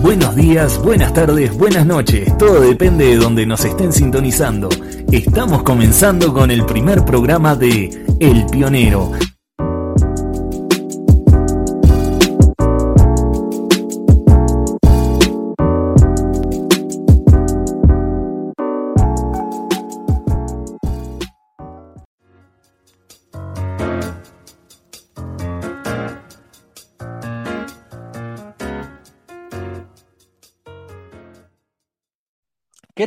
Buenos 0.00 0.36
días, 0.36 0.80
buenas 0.80 1.12
tardes, 1.12 1.52
buenas 1.56 1.84
noches. 1.84 2.36
Todo 2.38 2.60
depende 2.60 3.06
de 3.06 3.16
donde 3.16 3.44
nos 3.46 3.64
estén 3.64 3.92
sintonizando. 3.92 4.68
Estamos 5.10 5.64
comenzando 5.64 6.32
con 6.32 6.52
el 6.52 6.64
primer 6.64 7.04
programa 7.04 7.56
de 7.56 8.06
El 8.20 8.46
Pionero. 8.46 9.10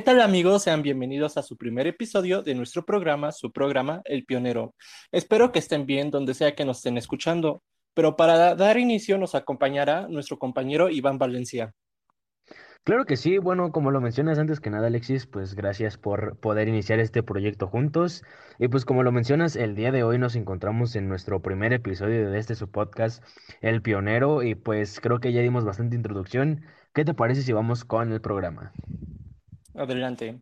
¿Qué 0.01 0.05
tal 0.05 0.21
amigos? 0.21 0.63
Sean 0.63 0.81
bienvenidos 0.81 1.37
a 1.37 1.43
su 1.43 1.57
primer 1.57 1.85
episodio 1.85 2.41
de 2.41 2.55
nuestro 2.55 2.83
programa, 2.83 3.31
su 3.31 3.51
programa 3.51 4.01
El 4.05 4.25
Pionero. 4.25 4.73
Espero 5.11 5.51
que 5.51 5.59
estén 5.59 5.85
bien 5.85 6.09
donde 6.09 6.33
sea 6.33 6.55
que 6.55 6.65
nos 6.65 6.77
estén 6.77 6.97
escuchando, 6.97 7.61
pero 7.93 8.15
para 8.15 8.55
dar 8.55 8.79
inicio 8.79 9.19
nos 9.19 9.35
acompañará 9.35 10.07
nuestro 10.07 10.39
compañero 10.39 10.89
Iván 10.89 11.19
Valencia. 11.19 11.75
Claro 12.83 13.05
que 13.05 13.15
sí, 13.15 13.37
bueno, 13.37 13.71
como 13.71 13.91
lo 13.91 14.01
mencionas 14.01 14.39
antes 14.39 14.59
que 14.59 14.71
nada, 14.71 14.87
Alexis, 14.87 15.27
pues 15.27 15.53
gracias 15.53 15.99
por 15.99 16.35
poder 16.39 16.67
iniciar 16.67 16.99
este 16.99 17.21
proyecto 17.21 17.67
juntos. 17.67 18.23
Y 18.57 18.69
pues 18.69 18.85
como 18.85 19.03
lo 19.03 19.11
mencionas, 19.11 19.55
el 19.55 19.75
día 19.75 19.91
de 19.91 20.01
hoy 20.01 20.17
nos 20.17 20.35
encontramos 20.35 20.95
en 20.95 21.09
nuestro 21.09 21.43
primer 21.43 21.73
episodio 21.73 22.31
de 22.31 22.39
este 22.39 22.55
su 22.55 22.71
podcast, 22.71 23.23
El 23.61 23.83
Pionero, 23.83 24.41
y 24.41 24.55
pues 24.55 24.99
creo 24.99 25.19
que 25.19 25.31
ya 25.31 25.41
dimos 25.41 25.63
bastante 25.63 25.95
introducción. 25.95 26.63
¿Qué 26.91 27.05
te 27.05 27.13
parece 27.13 27.43
si 27.43 27.53
vamos 27.53 27.85
con 27.85 28.11
el 28.11 28.19
programa? 28.19 28.73
Adelante. 29.73 30.41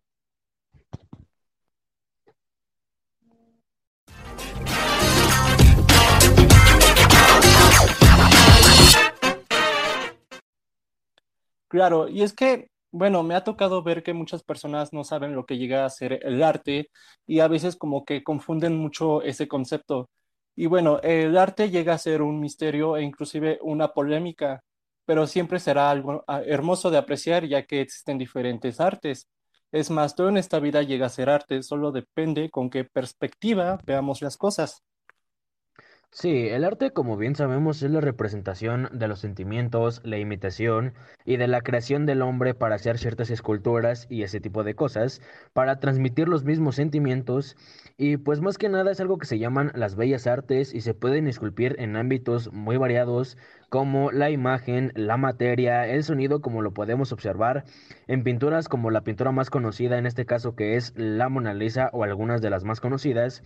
Claro, 11.68 12.08
y 12.08 12.22
es 12.22 12.32
que, 12.32 12.68
bueno, 12.90 13.22
me 13.22 13.36
ha 13.36 13.44
tocado 13.44 13.82
ver 13.84 14.02
que 14.02 14.12
muchas 14.12 14.42
personas 14.42 14.92
no 14.92 15.04
saben 15.04 15.36
lo 15.36 15.46
que 15.46 15.56
llega 15.56 15.84
a 15.84 15.90
ser 15.90 16.18
el 16.24 16.42
arte 16.42 16.90
y 17.28 17.38
a 17.38 17.46
veces 17.46 17.76
como 17.76 18.04
que 18.04 18.24
confunden 18.24 18.76
mucho 18.76 19.22
ese 19.22 19.46
concepto. 19.46 20.10
Y 20.56 20.66
bueno, 20.66 21.00
el 21.02 21.36
arte 21.38 21.70
llega 21.70 21.94
a 21.94 21.98
ser 21.98 22.22
un 22.22 22.40
misterio 22.40 22.96
e 22.96 23.02
inclusive 23.04 23.60
una 23.62 23.92
polémica, 23.92 24.64
pero 25.10 25.26
siempre 25.26 25.58
será 25.58 25.90
algo 25.90 26.22
ah, 26.28 26.40
hermoso 26.46 26.88
de 26.88 26.96
apreciar 26.96 27.44
ya 27.44 27.64
que 27.66 27.80
existen 27.80 28.16
diferentes 28.16 28.78
artes. 28.78 29.28
Es 29.72 29.90
más, 29.90 30.14
todo 30.14 30.28
en 30.28 30.36
esta 30.36 30.60
vida 30.60 30.84
llega 30.84 31.06
a 31.06 31.08
ser 31.08 31.28
arte, 31.28 31.64
solo 31.64 31.90
depende 31.90 32.48
con 32.48 32.70
qué 32.70 32.84
perspectiva 32.84 33.80
veamos 33.84 34.22
las 34.22 34.36
cosas. 34.36 34.84
Sí, 36.12 36.48
el 36.48 36.64
arte, 36.64 36.90
como 36.90 37.16
bien 37.16 37.36
sabemos, 37.36 37.82
es 37.84 37.90
la 37.90 38.00
representación 38.00 38.88
de 38.92 39.06
los 39.06 39.20
sentimientos, 39.20 40.00
la 40.04 40.18
imitación 40.18 40.92
y 41.24 41.36
de 41.36 41.46
la 41.46 41.60
creación 41.60 42.04
del 42.04 42.22
hombre 42.22 42.52
para 42.52 42.74
hacer 42.74 42.98
ciertas 42.98 43.30
esculturas 43.30 44.06
y 44.10 44.24
ese 44.24 44.40
tipo 44.40 44.64
de 44.64 44.74
cosas, 44.74 45.22
para 45.52 45.78
transmitir 45.78 46.28
los 46.28 46.42
mismos 46.44 46.74
sentimientos. 46.74 47.56
Y 47.96 48.16
pues 48.16 48.40
más 48.40 48.58
que 48.58 48.68
nada 48.68 48.90
es 48.90 49.00
algo 49.00 49.18
que 49.18 49.26
se 49.26 49.38
llaman 49.38 49.70
las 49.76 49.94
bellas 49.94 50.26
artes 50.26 50.74
y 50.74 50.80
se 50.80 50.94
pueden 50.94 51.28
esculpir 51.28 51.76
en 51.78 51.94
ámbitos 51.94 52.52
muy 52.52 52.76
variados 52.76 53.38
como 53.68 54.10
la 54.10 54.30
imagen, 54.30 54.92
la 54.96 55.16
materia, 55.16 55.86
el 55.86 56.02
sonido 56.02 56.40
como 56.40 56.60
lo 56.60 56.74
podemos 56.74 57.12
observar 57.12 57.64
en 58.08 58.24
pinturas 58.24 58.68
como 58.68 58.90
la 58.90 59.04
pintura 59.04 59.30
más 59.30 59.48
conocida 59.48 59.96
en 59.96 60.06
este 60.06 60.26
caso 60.26 60.56
que 60.56 60.74
es 60.74 60.92
la 60.96 61.28
Mona 61.28 61.54
Lisa 61.54 61.88
o 61.92 62.02
algunas 62.02 62.42
de 62.42 62.50
las 62.50 62.64
más 62.64 62.80
conocidas 62.80 63.44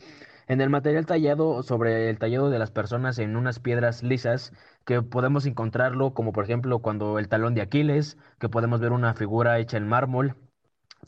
en 0.49 0.61
el 0.61 0.71
material 0.71 1.07
tallado 1.07 1.63
sobre 1.63 2.11
el 2.11 2.19
tallado 2.19 2.51
de 2.51 2.59
las 2.59 2.71
personas 2.71 3.19
en 3.19 3.37
unas 3.37 3.61
piedras 3.61 4.03
lisas 4.03 4.53
que 4.85 5.03
podemos 5.03 5.47
encontrarlo 5.47 6.15
como 6.15 6.33
por 6.33 6.45
ejemplo 6.45 6.81
cuando 6.81 7.19
el 7.19 7.29
talón 7.29 7.55
de 7.55 7.63
Aquiles, 7.63 8.19
que 8.39 8.49
podemos 8.49 8.81
ver 8.81 8.93
una 8.93 9.15
figura 9.15 9.59
hecha 9.59 9.77
en 9.77 9.89
mármol 9.89 10.37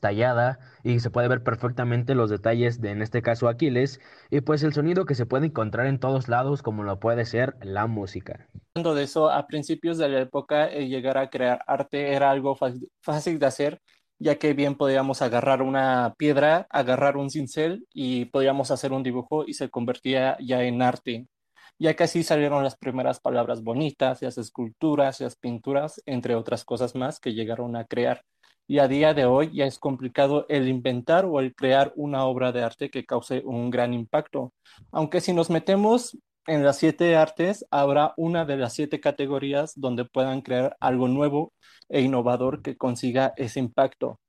tallada 0.01 0.59
y 0.83 1.01
se 1.01 1.11
puede 1.11 1.29
ver 1.29 1.43
perfectamente 1.43 2.15
los 2.15 2.31
detalles 2.31 2.81
de 2.81 2.91
en 2.91 3.03
este 3.03 3.23
caso 3.23 3.49
Aquiles 3.49 4.01
y 4.31 4.41
pues 4.41 4.63
el 4.63 4.73
sonido 4.73 5.05
que 5.05 5.15
se 5.15 5.27
puede 5.27 5.47
encontrar 5.47 5.87
en 5.87 5.99
todos 5.99 6.29
lados 6.29 6.63
como 6.63 6.83
lo 6.83 7.01
puede 7.01 7.25
ser 7.25 7.57
la 7.63 7.87
música. 7.87 8.49
Hablando 8.75 8.95
de 8.95 9.05
eso, 9.05 9.31
a 9.31 9.47
principios 9.47 9.99
de 9.99 10.09
la 10.09 10.21
época 10.21 10.69
eh, 10.69 10.89
llegar 10.89 11.19
a 11.19 11.31
crear 11.31 11.63
arte 11.67 12.13
era 12.13 12.31
algo 12.31 12.57
fácil 13.01 13.39
de 13.39 13.47
hacer 13.47 13.81
ya 14.19 14.37
que 14.37 14.55
bien 14.55 14.77
podíamos 14.77 15.23
agarrar 15.23 15.63
una 15.63 16.15
piedra, 16.19 16.67
agarrar 16.71 17.17
un 17.17 17.31
cincel 17.31 17.87
y 17.93 18.27
podíamos 18.27 18.71
hacer 18.71 18.93
un 18.93 19.03
dibujo 19.03 19.45
y 19.47 19.55
se 19.55 19.69
convertía 19.71 20.37
ya 20.41 20.63
en 20.65 20.83
arte, 20.83 21.27
ya 21.79 21.95
que 21.95 22.05
así 22.05 22.23
salieron 22.23 22.65
las 22.65 22.77
primeras 22.77 23.21
palabras 23.21 23.63
bonitas, 23.63 24.23
las 24.23 24.39
esculturas, 24.39 25.21
las 25.21 25.37
pinturas, 25.37 26.03
entre 26.07 26.35
otras 26.35 26.65
cosas 26.65 26.95
más 26.95 27.21
que 27.21 27.35
llegaron 27.35 27.77
a 27.77 27.85
crear. 27.85 28.23
Y 28.69 28.79
a 28.81 28.89
día 28.89 29.15
de 29.15 29.27
hoy 29.27 29.53
ya 29.55 29.67
es 29.67 29.79
complicado 29.79 30.47
el 30.49 30.69
inventar 30.69 31.25
o 31.25 31.39
el 31.39 31.55
crear 31.55 31.93
una 31.95 32.25
obra 32.25 32.51
de 32.51 32.65
arte 32.65 32.91
que 32.91 33.05
cause 33.07 33.43
un 33.45 33.71
gran 33.71 33.95
impacto. 33.95 34.53
Aunque 34.91 35.21
si 35.21 35.33
nos 35.33 35.51
metemos 35.51 36.19
en 36.47 36.65
las 36.65 36.79
siete 36.79 37.17
artes 37.17 37.65
habrá 37.71 38.15
una 38.17 38.45
de 38.45 38.57
las 38.57 38.75
siete 38.75 39.01
categorías 39.01 39.73
donde 39.77 40.05
puedan 40.05 40.43
crear 40.43 40.77
algo 40.81 41.09
nuevo 41.09 41.53
e 41.89 42.01
innovador 42.03 42.63
que 42.63 42.77
consiga 42.77 43.33
ese 43.37 43.61
impacto. 43.61 44.21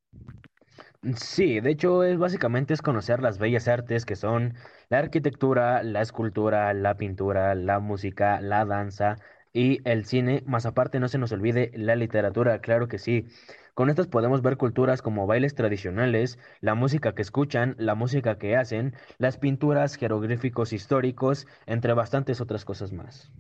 Sí, 1.15 1.59
de 1.61 1.71
hecho 1.71 2.03
es 2.03 2.17
básicamente 2.17 2.73
es 2.73 2.81
conocer 2.81 3.21
las 3.21 3.37
bellas 3.39 3.67
artes 3.67 4.05
que 4.05 4.15
son 4.15 4.55
la 4.89 4.99
arquitectura, 4.99 5.81
la 5.83 6.01
escultura, 6.01 6.73
la 6.73 6.97
pintura, 6.97 7.55
la 7.55 7.79
música, 7.79 8.41
la 8.41 8.65
danza 8.65 9.17
y 9.57 9.81
el 9.85 10.05
cine, 10.05 10.43
más 10.45 10.67
aparte 10.67 10.99
no 10.99 11.07
se 11.07 11.17
nos 11.17 11.31
olvide 11.31 11.71
la 11.73 11.95
literatura, 11.95 12.61
claro 12.61 12.87
que 12.87 12.99
sí. 12.99 13.25
Con 13.73 13.89
estas 13.89 14.05
podemos 14.05 14.43
ver 14.43 14.55
culturas 14.55 15.01
como 15.01 15.25
bailes 15.25 15.55
tradicionales, 15.55 16.37
la 16.61 16.75
música 16.75 17.15
que 17.15 17.23
escuchan, 17.23 17.75
la 17.79 17.95
música 17.95 18.37
que 18.37 18.55
hacen, 18.55 18.93
las 19.17 19.39
pinturas, 19.39 19.95
jeroglíficos 19.95 20.73
históricos, 20.73 21.47
entre 21.65 21.93
bastantes 21.93 22.39
otras 22.39 22.65
cosas 22.65 22.93
más. 22.93 23.31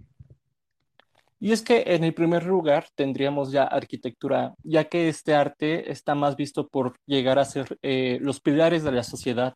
Y 1.39 1.51
es 1.51 1.61
que 1.61 1.83
en 1.85 2.03
el 2.03 2.15
primer 2.15 2.47
lugar 2.47 2.87
tendríamos 2.95 3.51
ya 3.51 3.65
arquitectura, 3.65 4.55
ya 4.63 4.85
que 4.85 5.09
este 5.09 5.35
arte 5.35 5.91
está 5.91 6.15
más 6.15 6.35
visto 6.35 6.67
por 6.67 6.95
llegar 7.05 7.37
a 7.37 7.45
ser 7.45 7.77
eh, 7.83 8.17
los 8.21 8.39
pilares 8.39 8.83
de 8.83 8.91
la 8.91 9.03
sociedad. 9.03 9.53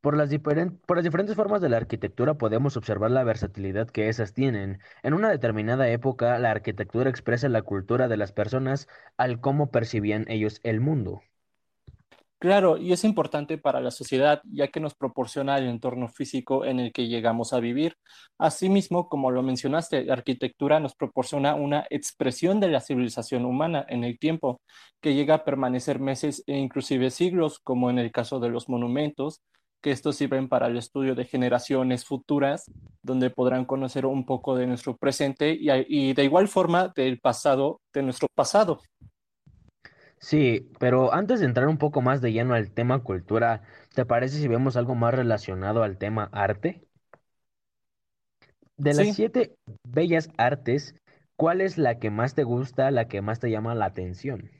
Por 0.00 0.16
las, 0.16 0.30
por 0.86 0.96
las 0.96 1.04
diferentes 1.04 1.36
formas 1.36 1.60
de 1.60 1.68
la 1.68 1.76
arquitectura 1.76 2.34
podemos 2.34 2.76
observar 2.78 3.10
la 3.10 3.22
versatilidad 3.22 3.90
que 3.90 4.08
esas 4.08 4.32
tienen. 4.32 4.80
En 5.02 5.12
una 5.12 5.28
determinada 5.28 5.90
época, 5.90 6.38
la 6.38 6.50
arquitectura 6.50 7.10
expresa 7.10 7.50
la 7.50 7.60
cultura 7.60 8.08
de 8.08 8.16
las 8.16 8.32
personas 8.32 8.88
al 9.18 9.40
cómo 9.40 9.70
percibían 9.70 10.24
ellos 10.28 10.60
el 10.62 10.80
mundo. 10.80 11.20
Claro, 12.38 12.78
y 12.78 12.94
es 12.94 13.04
importante 13.04 13.58
para 13.58 13.82
la 13.82 13.90
sociedad, 13.90 14.40
ya 14.50 14.68
que 14.68 14.80
nos 14.80 14.94
proporciona 14.94 15.58
el 15.58 15.66
entorno 15.66 16.08
físico 16.08 16.64
en 16.64 16.80
el 16.80 16.90
que 16.90 17.06
llegamos 17.06 17.52
a 17.52 17.60
vivir. 17.60 17.96
Asimismo, 18.38 19.10
como 19.10 19.30
lo 19.30 19.42
mencionaste, 19.42 20.04
la 20.04 20.14
arquitectura 20.14 20.80
nos 20.80 20.94
proporciona 20.94 21.54
una 21.54 21.86
expresión 21.90 22.58
de 22.58 22.68
la 22.68 22.80
civilización 22.80 23.44
humana 23.44 23.84
en 23.86 24.04
el 24.04 24.18
tiempo, 24.18 24.62
que 25.02 25.12
llega 25.14 25.34
a 25.34 25.44
permanecer 25.44 26.00
meses 26.00 26.42
e 26.46 26.56
inclusive 26.56 27.10
siglos, 27.10 27.58
como 27.62 27.90
en 27.90 27.98
el 27.98 28.10
caso 28.10 28.40
de 28.40 28.48
los 28.48 28.70
monumentos, 28.70 29.42
que 29.80 29.90
estos 29.92 30.16
sirven 30.16 30.48
para 30.48 30.66
el 30.68 30.76
estudio 30.76 31.14
de 31.14 31.24
generaciones 31.24 32.04
futuras, 32.04 32.70
donde 33.02 33.30
podrán 33.30 33.64
conocer 33.64 34.06
un 34.06 34.26
poco 34.26 34.56
de 34.56 34.66
nuestro 34.66 34.96
presente 34.96 35.52
y, 35.58 35.68
y 35.88 36.12
de 36.14 36.24
igual 36.24 36.48
forma 36.48 36.88
del 36.94 37.20
pasado, 37.20 37.80
de 37.92 38.02
nuestro 38.02 38.28
pasado. 38.34 38.80
Sí, 40.18 40.70
pero 40.78 41.12
antes 41.14 41.40
de 41.40 41.46
entrar 41.46 41.66
un 41.68 41.78
poco 41.78 42.02
más 42.02 42.20
de 42.20 42.32
lleno 42.32 42.54
al 42.54 42.70
tema 42.72 43.02
cultura, 43.02 43.62
¿te 43.94 44.04
parece 44.04 44.38
si 44.38 44.48
vemos 44.48 44.76
algo 44.76 44.94
más 44.94 45.14
relacionado 45.14 45.82
al 45.82 45.98
tema 45.98 46.28
arte? 46.32 46.86
De 48.76 48.94
las 48.94 49.10
siete 49.10 49.54
bellas 49.84 50.28
artes, 50.36 50.96
¿cuál 51.36 51.60
es 51.60 51.78
la 51.78 52.00
que 52.00 52.10
más 52.10 52.34
te 52.34 52.42
gusta, 52.42 52.90
la 52.90 53.06
que 53.06 53.22
más 53.22 53.38
te 53.38 53.48
llama 53.48 53.76
la 53.76 53.84
atención? 53.84 54.50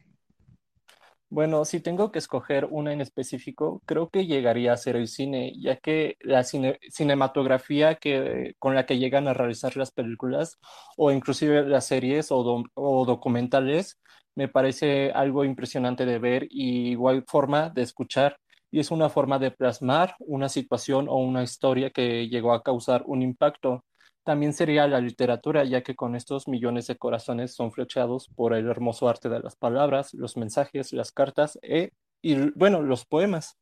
Bueno, 1.33 1.65
si 1.65 1.79
tengo 1.81 2.11
que 2.11 2.19
escoger 2.19 2.67
una 2.71 2.93
en 2.93 3.01
específico, 3.01 3.83
creo 3.87 4.11
que 4.11 4.27
llegaría 4.27 4.73
a 4.73 4.77
ser 4.77 4.97
el 4.97 5.07
cine, 5.07 5.53
ya 5.61 5.77
que 5.77 6.17
la 6.21 6.43
cinematografía 6.43 7.95
que, 7.97 8.55
con 8.59 8.75
la 8.75 8.85
que 8.85 8.99
llegan 8.99 9.29
a 9.29 9.35
realizar 9.35 9.77
las 9.77 9.93
películas 9.93 10.59
o 10.97 11.13
inclusive 11.13 11.63
las 11.69 11.87
series 11.87 12.33
o, 12.33 12.65
o 12.75 13.05
documentales 13.07 13.97
me 14.35 14.49
parece 14.49 15.13
algo 15.13 15.45
impresionante 15.45 16.05
de 16.05 16.19
ver 16.19 16.49
y 16.51 16.91
igual 16.91 17.25
forma 17.29 17.71
de 17.71 17.83
escuchar 17.83 18.37
y 18.73 18.81
es 18.81 18.91
una 18.91 19.09
forma 19.09 19.39
de 19.39 19.53
plasmar 19.53 20.17
una 20.19 20.49
situación 20.49 21.07
o 21.09 21.17
una 21.19 21.43
historia 21.45 21.91
que 21.91 22.29
llegó 22.29 22.53
a 22.55 22.63
causar 22.65 23.03
un 23.07 23.23
impacto. 23.23 23.85
También 24.25 24.53
sería 24.53 24.87
la 24.87 25.01
literatura, 25.01 25.65
ya 25.65 25.83
que 25.83 25.97
con 25.97 26.15
estos 26.15 26.49
millones 26.49 26.87
de 26.87 26.97
corazones 26.97 27.55
son 27.55 27.73
flechados 27.73 28.29
por 28.35 28.55
el 28.55 28.69
hermoso 28.69 29.09
arte 29.09 29.29
de 29.29 29.41
las 29.41 29.57
palabras, 29.57 30.15
los 30.15 30.37
mensajes, 30.37 30.93
las 30.93 31.13
cartas 31.13 31.59
e, 31.63 31.93
y, 32.23 32.51
bueno, 32.59 32.83
los 32.83 33.05
poemas. 33.07 33.57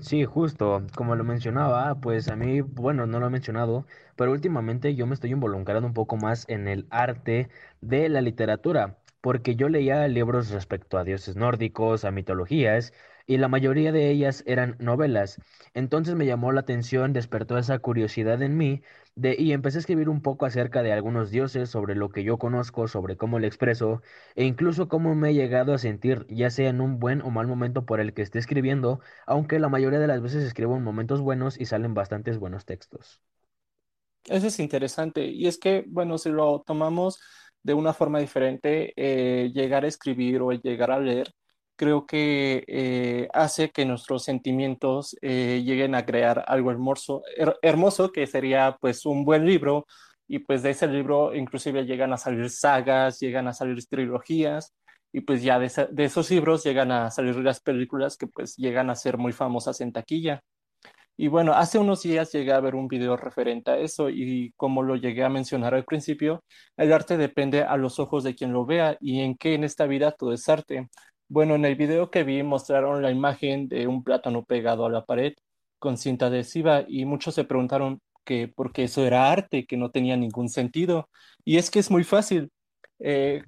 Sí, 0.00 0.24
justo, 0.24 0.82
como 0.96 1.14
lo 1.16 1.24
mencionaba, 1.24 1.94
pues 2.00 2.28
a 2.28 2.36
mí, 2.36 2.60
bueno, 2.60 3.06
no 3.06 3.20
lo 3.20 3.26
he 3.26 3.30
mencionado, 3.30 3.86
pero 4.16 4.32
últimamente 4.32 4.94
yo 4.94 5.06
me 5.06 5.14
estoy 5.14 5.30
involucrando 5.32 5.86
un 5.86 5.94
poco 5.94 6.16
más 6.16 6.44
en 6.48 6.68
el 6.68 6.86
arte 6.90 7.48
de 7.80 8.08
la 8.08 8.20
literatura, 8.20 8.98
porque 9.20 9.56
yo 9.56 9.68
leía 9.68 10.06
libros 10.08 10.50
respecto 10.50 10.98
a 10.98 11.04
dioses 11.04 11.36
nórdicos, 11.36 12.04
a 12.04 12.10
mitologías, 12.10 12.92
y 13.26 13.38
la 13.38 13.48
mayoría 13.48 13.92
de 13.92 14.10
ellas 14.10 14.42
eran 14.46 14.76
novelas. 14.78 15.40
Entonces 15.74 16.14
me 16.14 16.26
llamó 16.26 16.52
la 16.52 16.60
atención, 16.60 17.12
despertó 17.12 17.58
esa 17.58 17.78
curiosidad 17.78 18.42
en 18.42 18.56
mí 18.56 18.82
de, 19.14 19.36
y 19.38 19.52
empecé 19.52 19.78
a 19.78 19.80
escribir 19.80 20.08
un 20.08 20.22
poco 20.22 20.46
acerca 20.46 20.82
de 20.82 20.92
algunos 20.92 21.30
dioses, 21.30 21.70
sobre 21.70 21.94
lo 21.94 22.10
que 22.10 22.24
yo 22.24 22.38
conozco, 22.38 22.88
sobre 22.88 23.16
cómo 23.16 23.38
le 23.38 23.46
expreso, 23.46 24.02
e 24.34 24.44
incluso 24.44 24.88
cómo 24.88 25.14
me 25.14 25.30
he 25.30 25.34
llegado 25.34 25.74
a 25.74 25.78
sentir, 25.78 26.26
ya 26.28 26.50
sea 26.50 26.70
en 26.70 26.80
un 26.80 26.98
buen 26.98 27.22
o 27.22 27.30
mal 27.30 27.46
momento 27.46 27.84
por 27.86 28.00
el 28.00 28.14
que 28.14 28.22
esté 28.22 28.38
escribiendo, 28.38 29.00
aunque 29.26 29.58
la 29.58 29.68
mayoría 29.68 29.98
de 30.00 30.06
las 30.08 30.22
veces 30.22 30.44
escribo 30.44 30.76
en 30.76 30.82
momentos 30.84 31.20
buenos 31.20 31.60
y 31.60 31.66
salen 31.66 31.94
bastantes 31.94 32.38
buenos 32.38 32.64
textos. 32.64 33.22
Eso 34.24 34.46
es 34.46 34.58
interesante. 34.58 35.26
Y 35.26 35.46
es 35.46 35.58
que, 35.58 35.84
bueno, 35.86 36.18
si 36.18 36.30
lo 36.30 36.62
tomamos 36.66 37.20
de 37.62 37.74
una 37.74 37.92
forma 37.92 38.18
diferente, 38.20 38.92
eh, 38.96 39.50
llegar 39.52 39.84
a 39.84 39.88
escribir 39.88 40.40
o 40.42 40.52
llegar 40.52 40.90
a 40.90 40.98
leer 41.00 41.32
creo 41.76 42.06
que 42.06 42.64
eh, 42.66 43.28
hace 43.32 43.70
que 43.70 43.84
nuestros 43.84 44.24
sentimientos 44.24 45.16
eh, 45.22 45.62
lleguen 45.64 45.94
a 45.94 46.04
crear 46.06 46.44
algo 46.46 46.70
hermoso, 46.70 47.22
hermoso, 47.62 48.12
que 48.12 48.26
sería 48.26 48.76
pues 48.80 49.06
un 49.06 49.24
buen 49.24 49.46
libro, 49.46 49.86
y 50.26 50.40
pues 50.40 50.62
de 50.62 50.70
ese 50.70 50.86
libro 50.86 51.34
inclusive 51.34 51.84
llegan 51.84 52.12
a 52.12 52.16
salir 52.16 52.50
sagas, 52.50 53.20
llegan 53.20 53.48
a 53.48 53.52
salir 53.52 53.84
trilogías, 53.86 54.74
y 55.14 55.20
pues 55.20 55.42
ya 55.42 55.58
de, 55.60 55.66
esos 56.04 56.30
libros 56.30 56.64
llegan 56.64 56.90
a 56.90 57.10
salir 57.10 57.36
las 57.36 57.60
películas 57.60 58.16
que 58.16 58.26
pues 58.26 58.56
llegan 58.56 58.90
a 58.90 58.96
ser 58.96 59.16
muy 59.18 59.32
famosas 59.32 59.80
en 59.80 59.92
taquilla. 59.92 60.42
Y 61.16 61.28
bueno, 61.28 61.52
hace 61.54 61.78
unos 61.78 62.02
días 62.02 62.32
llegué 62.32 62.52
a 62.52 62.60
ver 62.60 62.74
un 62.74 62.88
video 62.88 63.16
referente 63.16 63.70
a 63.70 63.78
eso 63.78 64.10
y 64.10 64.52
como 64.56 64.82
lo 64.82 64.96
llegué 64.96 65.22
a 65.24 65.28
mencionar 65.28 65.74
al 65.74 65.84
principio, 65.84 66.42
el 66.76 66.92
arte 66.92 67.16
depende 67.16 67.62
a 67.62 67.76
los 67.76 68.00
ojos 68.00 68.24
de 68.24 68.34
quien 68.34 68.52
lo 68.52 68.66
vea 68.66 68.96
y 69.00 69.20
en 69.20 69.36
qué 69.36 69.54
en 69.54 69.62
esta 69.64 69.86
vida 69.86 70.12
todo 70.12 70.32
es 70.32 70.48
arte. 70.48 70.88
Bueno, 71.34 71.56
en 71.56 71.64
el 71.64 71.74
video 71.74 72.12
que 72.12 72.22
vi 72.22 72.44
mostraron 72.44 73.02
la 73.02 73.10
imagen 73.10 73.66
de 73.66 73.88
un 73.88 74.04
plátano 74.04 74.44
pegado 74.44 74.86
a 74.86 74.90
la 74.90 75.04
pared 75.04 75.34
con 75.80 75.98
cinta 75.98 76.26
adhesiva 76.26 76.84
y 76.86 77.06
muchos 77.06 77.34
se 77.34 77.42
preguntaron 77.42 78.00
que 78.24 78.46
por 78.46 78.72
qué 78.72 78.84
eso 78.84 79.04
era 79.04 79.32
arte, 79.32 79.66
que 79.66 79.76
no 79.76 79.90
tenía 79.90 80.16
ningún 80.16 80.48
sentido. 80.48 81.10
Y 81.44 81.56
es 81.56 81.72
que 81.72 81.80
es 81.80 81.90
muy 81.90 82.04
fácil. 82.04 82.52
Eh, 83.00 83.42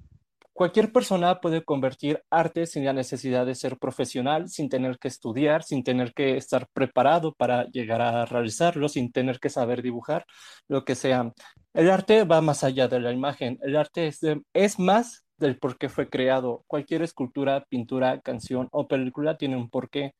cualquier 0.51 0.91
persona 0.91 1.39
puede 1.39 1.63
convertir 1.63 2.21
arte 2.29 2.65
sin 2.65 2.83
la 2.83 2.91
necesidad 2.91 3.45
de 3.45 3.55
ser 3.55 3.77
profesional, 3.77 4.49
sin 4.49 4.67
tener 4.67 4.99
que 4.99 5.07
estudiar, 5.07 5.63
sin 5.63 5.81
tener 5.85 6.13
que 6.13 6.35
estar 6.35 6.67
preparado 6.73 7.33
para 7.35 7.67
llegar 7.67 8.01
a 8.01 8.25
realizarlo, 8.25 8.89
sin 8.89 9.13
tener 9.13 9.39
que 9.39 9.49
saber 9.49 9.81
dibujar, 9.81 10.25
lo 10.67 10.83
que 10.83 10.95
sea. 10.95 11.31
El 11.73 11.89
arte 11.89 12.25
va 12.25 12.41
más 12.41 12.65
allá 12.65 12.89
de 12.89 12.99
la 12.99 13.13
imagen. 13.13 13.57
El 13.61 13.77
arte 13.77 14.11
es 14.53 14.77
más 14.77 15.26
del 15.37 15.57
por 15.57 15.77
qué 15.77 15.89
fue 15.89 16.09
creado. 16.09 16.63
Cualquier 16.67 17.01
escultura, 17.01 17.65
pintura, 17.69 18.21
canción 18.21 18.67
o 18.71 18.87
película 18.87 19.37
tiene 19.37 19.57
un 19.57 19.69
porqué, 19.69 20.13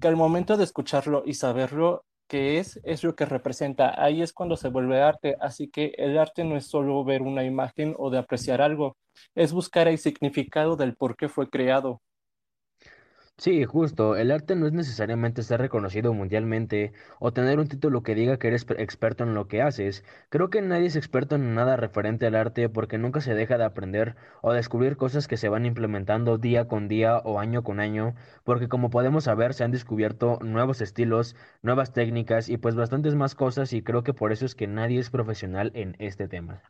que 0.00 0.08
al 0.08 0.16
momento 0.16 0.56
de 0.56 0.64
escucharlo 0.64 1.22
y 1.26 1.34
saberlo 1.34 2.04
qué 2.28 2.58
es, 2.58 2.80
es 2.84 3.02
lo 3.02 3.16
que 3.16 3.26
representa. 3.26 4.00
Ahí 4.02 4.22
es 4.22 4.32
cuando 4.32 4.56
se 4.56 4.68
vuelve 4.68 5.02
arte. 5.02 5.36
Así 5.40 5.68
que 5.68 5.92
el 5.98 6.16
arte 6.18 6.44
no 6.44 6.56
es 6.56 6.66
solo 6.66 7.04
ver 7.04 7.22
una 7.22 7.44
imagen 7.44 7.94
o 7.98 8.10
de 8.10 8.18
apreciar 8.18 8.62
algo, 8.62 8.96
es 9.34 9.52
buscar 9.52 9.88
el 9.88 9.98
significado 9.98 10.76
del 10.76 10.96
por 10.96 11.16
qué 11.16 11.28
fue 11.28 11.50
creado. 11.50 12.00
Sí, 13.40 13.64
justo, 13.64 14.14
el 14.16 14.30
arte 14.30 14.54
no 14.54 14.66
es 14.66 14.72
necesariamente 14.72 15.42
ser 15.42 15.60
reconocido 15.60 16.12
mundialmente 16.14 16.92
o 17.18 17.32
tener 17.32 17.58
un 17.58 17.66
título 17.68 18.02
que 18.04 18.14
diga 18.14 18.38
que 18.38 18.48
eres 18.48 18.66
experto 18.78 19.24
en 19.24 19.34
lo 19.34 19.48
que 19.48 19.62
haces. 19.62 20.04
Creo 20.28 20.48
que 20.50 20.60
nadie 20.62 20.86
es 20.86 20.94
experto 20.94 21.34
en 21.36 21.54
nada 21.54 21.76
referente 21.76 22.26
al 22.26 22.34
arte 22.36 22.68
porque 22.68 22.98
nunca 22.98 23.20
se 23.20 23.34
deja 23.34 23.56
de 23.58 23.64
aprender 23.64 24.14
o 24.42 24.52
descubrir 24.52 24.96
cosas 24.96 25.26
que 25.26 25.38
se 25.38 25.48
van 25.48 25.64
implementando 25.66 26.36
día 26.38 26.68
con 26.68 26.86
día 26.86 27.18
o 27.24 27.40
año 27.40 27.64
con 27.64 27.80
año, 27.80 28.14
porque 28.44 28.68
como 28.68 28.90
podemos 28.90 29.24
saber 29.24 29.54
se 29.54 29.64
han 29.64 29.72
descubierto 29.72 30.38
nuevos 30.42 30.80
estilos, 30.82 31.34
nuevas 31.62 31.92
técnicas 31.94 32.48
y 32.50 32.58
pues 32.58 32.76
bastantes 32.76 33.14
más 33.16 33.34
cosas 33.34 33.72
y 33.72 33.82
creo 33.82 34.04
que 34.04 34.14
por 34.14 34.32
eso 34.32 34.44
es 34.44 34.54
que 34.54 34.66
nadie 34.66 35.00
es 35.00 35.10
profesional 35.10 35.72
en 35.74 35.96
este 35.98 36.28
tema. 36.28 36.62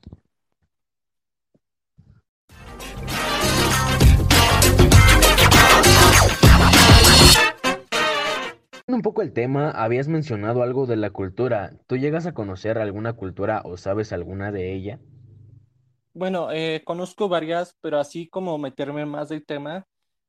Un 9.01 9.03
poco 9.03 9.23
el 9.23 9.33
tema, 9.33 9.71
habías 9.71 10.09
mencionado 10.09 10.63
algo 10.63 10.85
de 10.85 10.97
la 10.97 11.09
cultura. 11.09 11.73
¿Tú 11.87 11.97
llegas 11.97 12.27
a 12.27 12.35
conocer 12.35 12.77
alguna 12.77 13.15
cultura 13.15 13.63
o 13.65 13.79
sabes 13.79 14.13
alguna 14.13 14.53
de 14.53 14.75
ella? 14.75 15.01
Bueno, 16.13 16.51
eh, 16.53 16.83
conozco 16.85 17.29
varias, 17.29 17.77
pero 17.81 17.99
así 18.01 18.29
como 18.29 18.59
meterme 18.59 19.07
más 19.07 19.29
del 19.29 19.47
tema, 19.47 19.87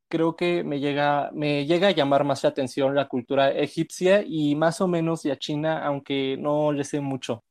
creo 0.09 0.35
que 0.35 0.63
me 0.63 0.79
llega, 0.79 1.31
me 1.33 1.65
llega 1.65 1.88
a 1.89 1.91
llamar 1.91 2.23
más 2.23 2.44
la 2.44 2.50
atención 2.50 2.94
la 2.95 3.07
cultura 3.07 3.51
egipcia 3.51 4.23
y 4.25 4.56
más 4.56 4.79
o 4.81 4.88
menos 4.88 5.23
ya 5.23 5.38
China, 5.38 5.83
aunque 5.85 6.38
no 6.39 6.71
le 6.71 6.83
sé 6.83 7.00
mucho. 7.01 7.44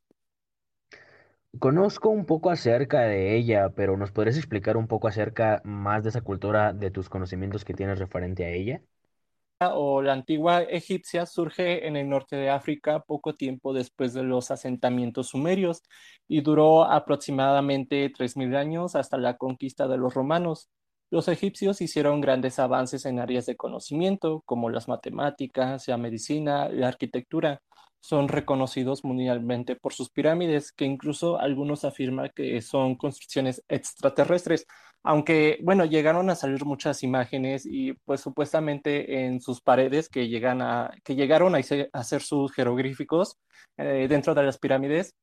Conozco 1.61 2.09
un 2.11 2.27
poco 2.27 2.51
acerca 2.51 3.01
de 3.03 3.37
ella, 3.37 3.71
pero 3.71 3.97
¿nos 3.97 4.13
podrías 4.13 4.37
explicar 4.37 4.77
un 4.77 4.87
poco 4.89 5.09
acerca 5.09 5.61
más 5.65 6.03
de 6.03 6.09
esa 6.11 6.21
cultura, 6.23 6.73
de 6.73 6.91
tus 6.91 7.09
conocimientos 7.09 7.65
que 7.65 7.75
tienes 7.75 7.99
referente 7.99 8.45
a 8.45 8.51
ella? 8.51 8.83
O 9.61 10.01
la 10.01 10.15
antigua 10.15 10.63
egipcia 10.63 11.27
surge 11.27 11.87
en 11.87 11.97
el 11.97 12.09
norte 12.09 12.37
de 12.37 12.51
África 12.51 13.01
poco 13.01 13.35
tiempo 13.35 13.75
después 13.75 14.15
de 14.15 14.23
los 14.23 14.51
asentamientos 14.51 15.29
sumerios 15.29 15.83
y 16.27 16.41
duró 16.41 16.85
aproximadamente 16.85 18.11
3.000 18.11 18.57
años 18.57 18.97
hasta 18.97 19.19
la 19.19 19.37
conquista 19.37 19.87
de 19.87 19.99
los 19.99 20.15
romanos. 20.15 20.71
Los 21.11 21.29
egipcios 21.29 21.81
hicieron 21.83 22.21
grandes 22.21 22.59
avances 22.59 23.05
en 23.05 23.19
áreas 23.19 23.45
de 23.47 23.57
conocimiento 23.57 24.43
como 24.47 24.71
las 24.71 24.89
matemáticas, 24.89 25.89
la 25.89 25.97
medicina, 25.99 26.69
la 26.71 26.89
arquitectura. 26.89 27.61
Son 28.01 28.29
reconocidos 28.29 29.05
mundialmente 29.05 29.77
por 29.77 29.93
sus 29.93 30.11
pirámides, 30.11 30.73
que 30.73 30.85
incluso 30.85 31.39
algunos 31.39 31.85
afirman 31.85 32.31
que 32.35 32.61
son 32.63 32.97
construcciones 32.97 33.63
extraterrestres 33.69 34.67
aunque, 35.03 35.59
bueno, 35.63 35.85
llegaron 35.87 36.29
a 36.31 36.35
salir 36.35 36.65
muchas 36.65 37.03
imágenes 37.03 37.65
y 37.67 37.95
pues 38.05 38.21
supuestamente 38.21 39.25
en 39.25 39.41
sus 39.41 39.61
paredes 39.63 40.09
que, 40.09 40.29
llegan 40.29 40.61
a, 40.63 40.91
que 41.05 41.15
llegaron 41.15 41.55
a 41.55 41.61
hacer 41.93 42.23
sus 42.23 42.53
jeroglíficos 42.53 43.39
eh, 43.79 44.07
dentro 44.09 44.35
de 44.35 44.43
las 44.43 44.59
pirámides, 44.59 45.15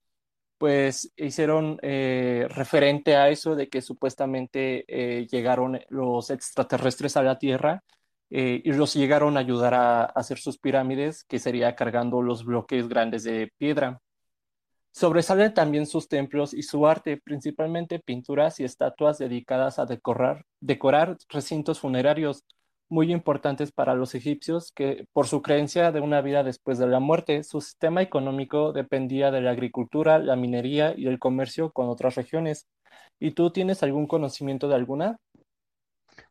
pues 0.58 1.13
hicieron 1.18 1.80
eh, 1.84 2.48
referente 2.50 3.16
a 3.16 3.30
eso 3.30 3.56
de 3.56 3.70
que 3.70 3.82
supuestamente 3.82 4.86
eh, 4.88 5.28
llegaron 5.28 5.80
los 5.90 6.32
extraterrestres 6.32 7.18
a 7.18 7.24
la 7.24 7.38
Tierra 7.38 7.84
y 8.30 8.72
los 8.74 8.94
llegaron 8.94 9.38
a 9.38 9.40
ayudar 9.42 9.74
a 9.74 10.04
hacer 10.06 10.38
sus 10.38 10.58
pirámides, 10.58 11.24
que 11.24 11.40
sería 11.40 11.76
cargando 11.76 12.22
los 12.22 12.44
bloques 12.46 12.88
grandes 12.88 13.24
de 13.24 13.52
piedra. 13.58 14.02
Sobresalen 14.92 15.54
también 15.54 15.86
sus 15.86 16.08
templos 16.08 16.54
y 16.54 16.64
su 16.64 16.88
arte, 16.88 17.18
principalmente 17.18 18.00
pinturas 18.00 18.60
y 18.60 18.64
estatuas 18.64 19.20
dedicadas 19.20 19.78
a 19.80 19.86
decorar, 19.86 20.46
decorar 20.60 21.18
recintos 21.30 21.80
funerarios 21.80 22.44
muy 22.90 23.12
importantes 23.12 23.72
para 23.72 23.96
los 23.96 24.16
egipcios, 24.16 24.72
que 24.72 25.06
por 25.14 25.28
su 25.28 25.42
creencia 25.42 25.92
de 25.92 26.00
una 26.00 26.22
vida 26.22 26.44
después 26.44 26.78
de 26.80 26.88
la 26.88 27.00
muerte, 27.00 27.44
su 27.44 27.62
sistema 27.62 28.02
económico 28.02 28.72
dependía 28.72 29.30
de 29.30 29.42
la 29.42 29.52
agricultura, 29.52 30.20
la 30.20 30.36
minería 30.36 30.94
y 30.98 31.08
el 31.08 31.20
comercio 31.20 31.72
con 31.72 31.90
otras 31.90 32.16
regiones. 32.16 32.68
¿Y 33.20 33.32
tú 33.32 33.52
tienes 33.52 33.84
algún 33.84 34.08
conocimiento 34.08 34.68
de 34.68 34.76
alguna? 34.76 35.20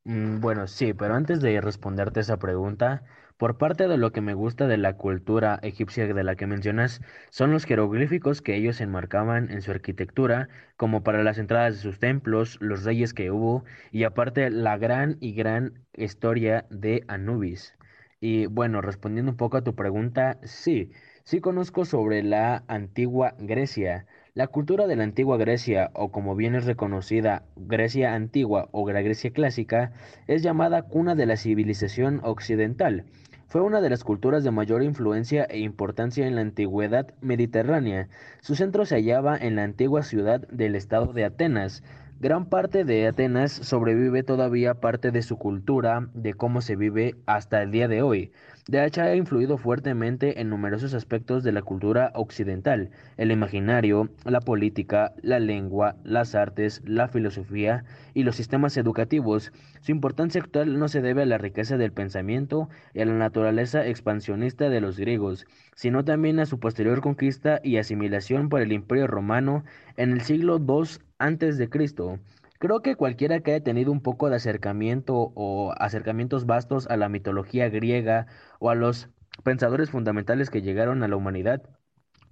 Mm, 0.07 0.39
bueno, 0.41 0.69
sí, 0.69 0.93
pero 0.95 1.15
antes 1.15 1.41
de 1.41 1.61
responderte 1.61 2.21
esa 2.21 2.39
pregunta, 2.39 3.03
por 3.37 3.59
parte 3.59 3.89
de 3.89 3.99
lo 3.99 4.13
que 4.13 4.21
me 4.21 4.35
gusta 4.35 4.67
de 4.69 4.77
la 4.79 4.97
cultura 4.97 5.59
egipcia 5.63 6.07
de 6.07 6.25
la 6.25 6.37
que 6.37 6.47
mencionas, 6.47 7.01
son 7.31 7.51
los 7.51 7.65
jeroglíficos 7.65 8.41
que 8.41 8.55
ellos 8.55 8.81
enmarcaban 8.81 9.51
en 9.51 9.63
su 9.63 9.73
arquitectura, 9.73 10.49
como 10.77 11.03
para 11.03 11.23
las 11.25 11.39
entradas 11.39 11.75
de 11.75 11.81
sus 11.83 11.99
templos, 11.99 12.57
los 12.61 12.85
reyes 12.85 13.13
que 13.15 13.31
hubo, 13.33 13.65
y 13.91 14.05
aparte 14.05 14.49
la 14.51 14.79
gran 14.79 15.17
y 15.21 15.33
gran 15.35 15.85
historia 15.95 16.67
de 16.71 17.05
Anubis. 17.09 17.75
Y 18.21 18.47
bueno, 18.47 18.81
respondiendo 18.83 19.33
un 19.33 19.37
poco 19.37 19.57
a 19.57 19.65
tu 19.65 19.75
pregunta, 19.75 20.39
sí, 20.45 20.93
sí 21.25 21.41
conozco 21.41 21.85
sobre 21.85 22.23
la 22.23 22.65
antigua 22.69 23.35
Grecia. 23.39 24.07
La 24.37 24.49
cultura 24.49 24.87
de 24.87 24.97
la 24.97 25.05
antigua 25.05 25.39
Grecia, 25.39 25.91
o 25.95 26.13
como 26.13 26.37
bien 26.37 26.55
es 26.57 26.67
reconocida 26.67 27.45
Grecia 27.57 28.13
antigua 28.13 28.69
o 28.71 28.87
la 28.93 29.01
Grecia 29.01 29.31
clásica, 29.31 29.93
es 30.27 30.43
llamada 30.43 30.83
cuna 30.83 31.15
de 31.15 31.25
la 31.25 31.39
civilización 31.39 32.21
occidental 32.23 33.07
Fue 33.47 33.63
una 33.63 33.81
de 33.81 33.89
las 33.89 34.05
culturas 34.05 34.45
de 34.45 34.51
mayor 34.51 34.83
influencia 34.83 35.45
e 35.45 35.61
importancia 35.61 36.27
en 36.27 36.35
la 36.35 36.43
antigüedad 36.43 37.15
mediterránea. 37.23 38.11
Su 38.43 38.57
centro 38.57 38.85
se 38.85 38.97
hallaba 38.97 39.39
en 39.39 39.57
la 39.57 39.63
antigua 39.63 40.03
ciudad 40.03 40.47
del 40.49 40.75
estado 40.75 41.15
de 41.15 41.25
Atenas. 41.25 41.83
Gran 42.19 42.47
parte 42.47 42.85
de 42.85 43.07
Atenas 43.07 43.53
sobrevive 43.53 44.23
todavía 44.23 44.73
parte 44.73 45.11
de 45.11 45.21
su 45.21 45.37
cultura, 45.37 46.09
de 46.15 46.33
cómo 46.33 46.63
se 46.63 46.75
vive 46.75 47.15
hasta 47.27 47.63
el 47.63 47.71
día 47.71 47.89
de 47.89 48.01
hoy. 48.01 48.33
De 48.69 48.83
hecho, 48.87 49.03
ha 49.03 49.15
influido 49.15 49.59
fuertemente 49.59 50.41
en 50.41 50.49
numerosos 50.49 50.95
aspectos 50.95 51.45
de 51.45 51.53
la 51.53 51.61
cultura 51.61 52.13
occidental, 52.15 52.89
el 53.19 53.33
imaginario, 53.33 54.09
la 54.25 54.41
política, 54.41 55.13
la 55.21 55.39
lengua, 55.41 55.97
las 56.05 56.35
artes, 56.35 56.81
la 56.87 57.07
filosofía 57.09 57.85
y 58.15 58.23
los 58.23 58.35
sistemas 58.35 58.79
educativos. 58.79 59.53
Su 59.83 59.93
importancia 59.93 60.41
actual 60.41 60.79
no 60.79 60.89
se 60.89 61.03
debe 61.03 61.23
a 61.23 61.27
la 61.27 61.37
riqueza 61.37 61.77
del 61.77 61.93
pensamiento 61.93 62.71
y 62.95 63.03
a 63.03 63.05
la 63.05 63.13
naturaleza 63.13 63.87
expansionista 63.87 64.71
de 64.71 64.81
los 64.81 64.99
griegos, 64.99 65.47
sino 65.75 66.03
también 66.03 66.41
a 66.41 66.47
su 66.47 66.59
posterior 66.59 67.03
conquista 67.03 67.61
y 67.63 67.77
asimilación 67.77 68.49
por 68.49 68.63
el 68.63 68.73
Imperio 68.73 69.07
romano 69.07 69.65
en 69.99 70.13
el 70.13 70.23
siglo 70.23 70.57
II 70.59 71.06
antes 71.19 71.59
de 71.59 71.69
Cristo. 71.69 72.19
Creo 72.59 72.81
que 72.81 72.97
cualquiera 72.97 73.41
que 73.41 73.53
haya 73.53 73.65
tenido 73.65 73.93
un 73.93 74.01
poco 74.01 74.31
de 74.31 74.37
acercamiento 74.37 75.33
o 75.35 75.73
acercamientos 75.79 76.47
vastos 76.47 76.87
a 76.89 76.97
la 76.97 77.09
mitología 77.09 77.69
griega 77.69 78.27
o 78.61 78.71
a 78.71 78.75
los 78.75 79.09
pensadores 79.45 79.91
fundamentales 79.91 80.51
que 80.51 80.63
llegaron 80.63 81.03
a 81.03 81.09
la 81.09 81.17
humanidad, 81.17 81.63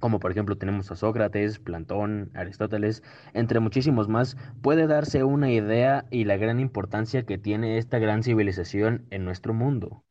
como 0.00 0.20
por 0.20 0.30
ejemplo 0.30 0.56
tenemos 0.58 0.90
a 0.90 0.96
Sócrates, 0.96 1.58
Platón, 1.58 2.30
Aristóteles, 2.34 3.02
entre 3.32 3.60
muchísimos 3.60 4.08
más, 4.08 4.36
puede 4.62 4.86
darse 4.86 5.24
una 5.24 5.50
idea 5.50 6.06
y 6.10 6.24
la 6.24 6.36
gran 6.36 6.60
importancia 6.60 7.24
que 7.24 7.38
tiene 7.38 7.78
esta 7.78 7.98
gran 7.98 8.22
civilización 8.22 9.06
en 9.10 9.24
nuestro 9.24 9.54
mundo. 9.54 10.04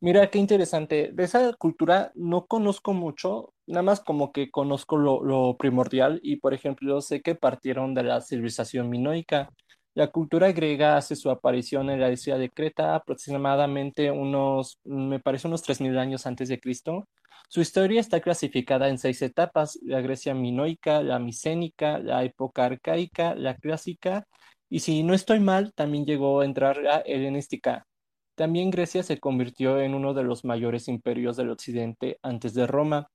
Mira, 0.00 0.30
qué 0.30 0.38
interesante. 0.38 1.10
De 1.12 1.24
esa 1.24 1.52
cultura 1.54 2.12
no 2.14 2.46
conozco 2.46 2.92
mucho, 2.92 3.54
nada 3.68 3.82
más 3.82 4.00
como 4.00 4.32
que 4.32 4.50
conozco 4.50 4.96
lo, 4.96 5.56
primordial 5.56 6.20
y, 6.22 6.36
por 6.36 6.54
ejemplo, 6.54 7.00
sé 7.00 7.22
que 7.22 7.34
partieron 7.34 7.94
de 7.94 8.02
la 8.04 8.20
civilización 8.20 8.88
minoica. 8.88 9.50
La 9.94 10.08
cultura 10.08 10.52
griega 10.52 10.96
hace 10.96 11.16
su 11.16 11.30
aparición 11.30 11.90
en 11.90 12.00
la 12.00 12.10
isla 12.12 12.38
de 12.38 12.50
Creta 12.50 12.94
aproximadamente 12.94 14.10
unos, 14.10 14.78
me 14.84 15.20
parece 15.20 15.48
unos 15.48 15.62
3.000 15.62 15.98
años 15.98 16.26
antes 16.26 16.48
de 16.48 16.60
Cristo. 16.60 17.08
Su 17.48 17.60
historia 17.60 18.00
está 18.00 18.20
clasificada 18.20 18.88
en 18.88 18.98
seis 18.98 19.22
etapas, 19.22 19.78
la 19.82 20.00
Grecia 20.00 20.34
minoica, 20.34 21.02
la 21.02 21.18
micénica, 21.18 21.98
la 21.98 22.22
época 22.24 22.66
arcaica, 22.66 23.34
la 23.34 23.56
clásica, 23.56 24.26
y 24.70 24.80
si 24.80 25.02
no 25.02 25.14
estoy 25.14 25.40
mal, 25.40 25.72
también 25.74 26.04
llegó 26.04 26.40
a 26.40 26.44
entrar 26.44 26.76
la 26.78 26.98
helenística. 26.98 27.86
También 28.34 28.70
Grecia 28.70 29.02
se 29.02 29.18
convirtió 29.18 29.80
en 29.80 29.94
uno 29.94 30.14
de 30.14 30.24
los 30.24 30.44
mayores 30.44 30.88
imperios 30.88 31.36
del 31.36 31.50
occidente 31.50 32.18
antes 32.22 32.54
de 32.54 32.66
Roma. 32.66 33.08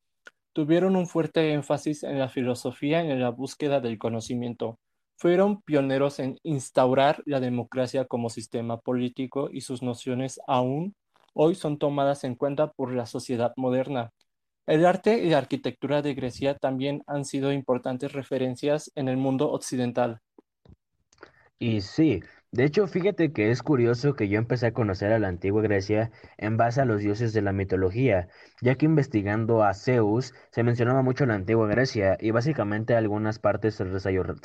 Tuvieron 0.54 0.96
un 0.96 1.08
fuerte 1.08 1.52
énfasis 1.54 2.04
en 2.04 2.20
la 2.20 2.30
filosofía 2.30 3.04
y 3.04 3.12
en 3.12 3.20
la 3.20 3.30
búsqueda 3.30 3.80
del 3.82 3.98
conocimiento. 3.98 4.80
Fueron 5.18 5.62
pioneros 5.62 6.20
en 6.20 6.38
instaurar 6.44 7.24
la 7.26 7.40
democracia 7.40 8.06
como 8.06 8.30
sistema 8.30 8.80
político 8.80 9.50
y 9.52 9.62
sus 9.62 9.82
nociones 9.82 10.40
aún 10.48 10.96
hoy 11.34 11.56
son 11.56 11.78
tomadas 11.78 12.24
en 12.24 12.36
cuenta 12.36 12.72
por 12.72 12.94
la 12.94 13.06
sociedad 13.06 13.54
moderna. 13.58 14.12
El 14.66 14.86
arte 14.86 15.18
y 15.24 15.30
la 15.30 15.40
arquitectura 15.40 16.02
de 16.02 16.14
Grecia 16.14 16.56
también 16.56 17.04
han 17.08 17.26
sido 17.26 17.52
importantes 17.52 18.14
referencias 18.14 18.92
en 18.96 19.10
el 19.10 19.18
mundo 19.18 19.52
occidental. 19.52 20.20
Y 21.60 21.82
sí, 21.82 22.22
de 22.54 22.66
hecho, 22.66 22.86
fíjate 22.86 23.34
que 23.34 23.50
es 23.50 23.64
curioso 23.64 24.16
que 24.16 24.30
yo 24.30 24.38
empecé 24.38 24.68
a 24.68 24.74
conocer 24.74 25.12
a 25.12 25.18
la 25.18 25.28
antigua 25.28 25.64
Grecia 25.64 26.12
en 26.38 26.56
base 26.56 26.82
a 26.82 26.86
los 26.86 27.02
dioses 27.02 27.34
de 27.34 27.42
la 27.42 27.52
mitología, 27.52 28.28
ya 28.62 28.76
que 28.76 28.86
investigando 28.86 29.64
a 29.64 29.74
Zeus 29.74 30.36
se 30.52 30.62
mencionaba 30.62 31.02
mucho 31.02 31.26
la 31.26 31.34
antigua 31.34 31.68
Grecia 31.68 32.16
y 32.20 32.30
básicamente 32.30 32.96
algunas 32.96 33.40
partes 33.40 33.74
se 33.74 33.86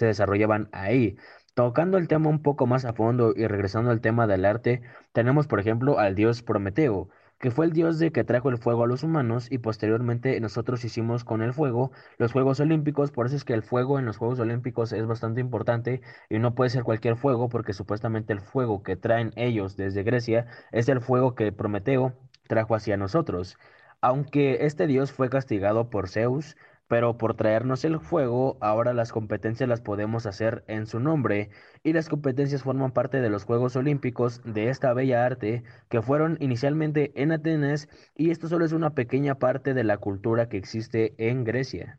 desarrollaban 0.07 0.71
ahí. 0.73 1.17
Tocando 1.53 1.99
el 1.99 2.09
tema 2.09 2.31
un 2.31 2.41
poco 2.41 2.67
más 2.67 2.87
a 2.87 2.95
fondo 2.95 3.35
y 3.37 3.47
regresando 3.47 3.91
al 3.91 4.01
tema 4.01 4.27
del 4.27 4.47
arte, 4.47 4.81
tenemos 5.13 5.47
por 5.47 5.61
ejemplo 5.61 5.99
al 5.99 6.15
dios 6.15 6.43
Prometeo, 6.43 7.11
que 7.39 7.51
fue 7.51 7.67
el 7.67 7.73
dios 7.73 7.99
de 7.99 8.13
que 8.13 8.25
trajo 8.25 8.49
el 8.51 8.59
fuego 8.59 8.85
a 8.85 8.87
los 8.87 9.03
humanos 9.03 9.47
y 9.51 9.59
posteriormente 9.59 10.41
nosotros 10.41 10.85
hicimos 10.85 11.25
con 11.25 11.43
el 11.43 11.53
fuego 11.53 11.93
los 12.19 12.33
Juegos 12.33 12.61
Olímpicos, 12.61 13.11
por 13.13 13.27
eso 13.27 13.37
es 13.37 13.45
que 13.45 13.55
el 13.55 13.63
fuego 13.63 13.99
en 13.99 14.07
los 14.07 14.17
Juegos 14.17 14.41
Olímpicos 14.41 14.93
es 14.93 15.07
bastante 15.07 15.41
importante 15.41 16.01
y 16.29 16.39
no 16.39 16.55
puede 16.55 16.71
ser 16.71 16.83
cualquier 16.85 17.17
fuego 17.17 17.49
porque 17.49 17.73
supuestamente 17.73 18.33
el 18.33 18.41
fuego 18.41 18.83
que 18.83 18.97
traen 18.97 19.33
ellos 19.37 19.77
desde 19.77 20.03
Grecia 20.03 20.47
es 20.73 20.89
el 20.89 21.01
fuego 21.01 21.35
que 21.35 21.53
Prometeo 21.53 22.15
trajo 22.49 22.75
hacia 22.75 22.97
nosotros. 22.97 23.57
Aunque 24.01 24.67
este 24.67 24.87
dios 24.87 25.13
fue 25.13 25.29
castigado 25.29 25.91
por 25.91 26.09
Zeus, 26.09 26.57
pero 26.89 27.19
por 27.19 27.35
traernos 27.35 27.85
el 27.85 28.01
fuego, 28.01 28.59
ahora 28.61 28.95
las 28.95 29.13
competencias 29.13 29.69
las 29.69 29.81
podemos 29.83 30.27
hacer 30.27 30.65
en 30.67 30.87
su 30.87 31.01
nombre 31.01 31.51
y 31.85 31.93
las 31.93 32.09
competencias 32.09 32.63
forman 32.63 32.93
parte 32.93 33.21
de 33.21 33.31
los 33.31 33.45
Juegos 33.45 33.77
Olímpicos 33.77 34.41
de 34.45 34.71
esta 34.71 34.93
bella 34.95 35.25
arte 35.25 35.63
que 35.89 36.03
fueron 36.03 36.39
inicialmente 36.41 37.13
en 37.15 37.33
Atenas 37.33 37.89
y 38.17 38.31
esto 38.31 38.49
solo 38.49 38.65
es 38.65 38.73
una 38.73 38.95
pequeña 38.95 39.37
parte 39.37 39.75
de 39.75 39.85
la 39.85 39.99
cultura 39.99 40.49
que 40.49 40.57
existe 40.57 41.15
en 41.19 41.45
Grecia. 41.45 41.99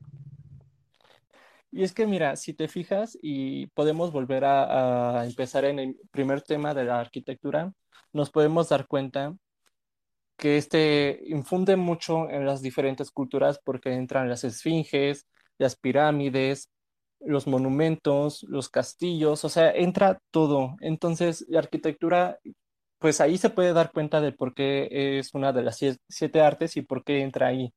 Y 1.71 1.83
es 1.83 1.93
que 1.93 2.07
mira, 2.07 2.35
si 2.35 2.53
te 2.53 2.67
fijas 2.67 3.17
y 3.21 3.67
podemos 3.67 4.11
volver 4.11 4.43
a, 4.43 5.19
a 5.21 5.25
empezar 5.25 5.65
en 5.65 5.79
el 5.79 5.97
primer 6.11 6.41
tema 6.41 6.73
de 6.73 6.85
la 6.85 6.99
arquitectura, 6.99 7.73
nos 8.11 8.31
podemos 8.31 8.69
dar 8.69 8.87
cuenta 8.87 9.35
que 10.39 10.57
este 10.57 11.21
infunde 11.27 11.75
mucho 11.77 12.29
en 12.29 12.45
las 12.47 12.61
diferentes 12.63 13.11
culturas 13.11 13.59
porque 13.63 13.93
entran 13.93 14.29
las 14.29 14.43
esfinges, 14.43 15.27
las 15.59 15.75
pirámides, 15.75 16.69
los 17.21 17.47
monumentos, 17.47 18.43
los 18.49 18.69
castillos, 18.69 19.45
o 19.45 19.49
sea, 19.49 19.71
entra 19.71 20.19
todo. 20.31 20.77
Entonces, 20.81 21.45
la 21.49 21.59
arquitectura, 21.59 22.39
pues 22.99 23.21
ahí 23.21 23.37
se 23.37 23.49
puede 23.49 23.73
dar 23.73 23.91
cuenta 23.91 24.21
de 24.21 24.31
por 24.33 24.53
qué 24.55 25.19
es 25.19 25.33
una 25.33 25.53
de 25.53 25.63
las 25.63 25.79
siete 26.09 26.41
artes 26.41 26.77
y 26.77 26.81
por 26.83 27.03
qué 27.03 27.21
entra 27.21 27.47
ahí. 27.47 27.73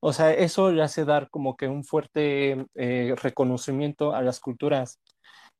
O 0.00 0.12
sea, 0.12 0.32
eso 0.34 0.72
le 0.72 0.82
hace 0.82 1.04
dar 1.04 1.30
como 1.30 1.56
que 1.56 1.68
un 1.68 1.84
fuerte 1.84 2.66
eh, 2.74 3.14
reconocimiento 3.22 4.14
a 4.14 4.22
las 4.22 4.40
culturas. 4.40 5.00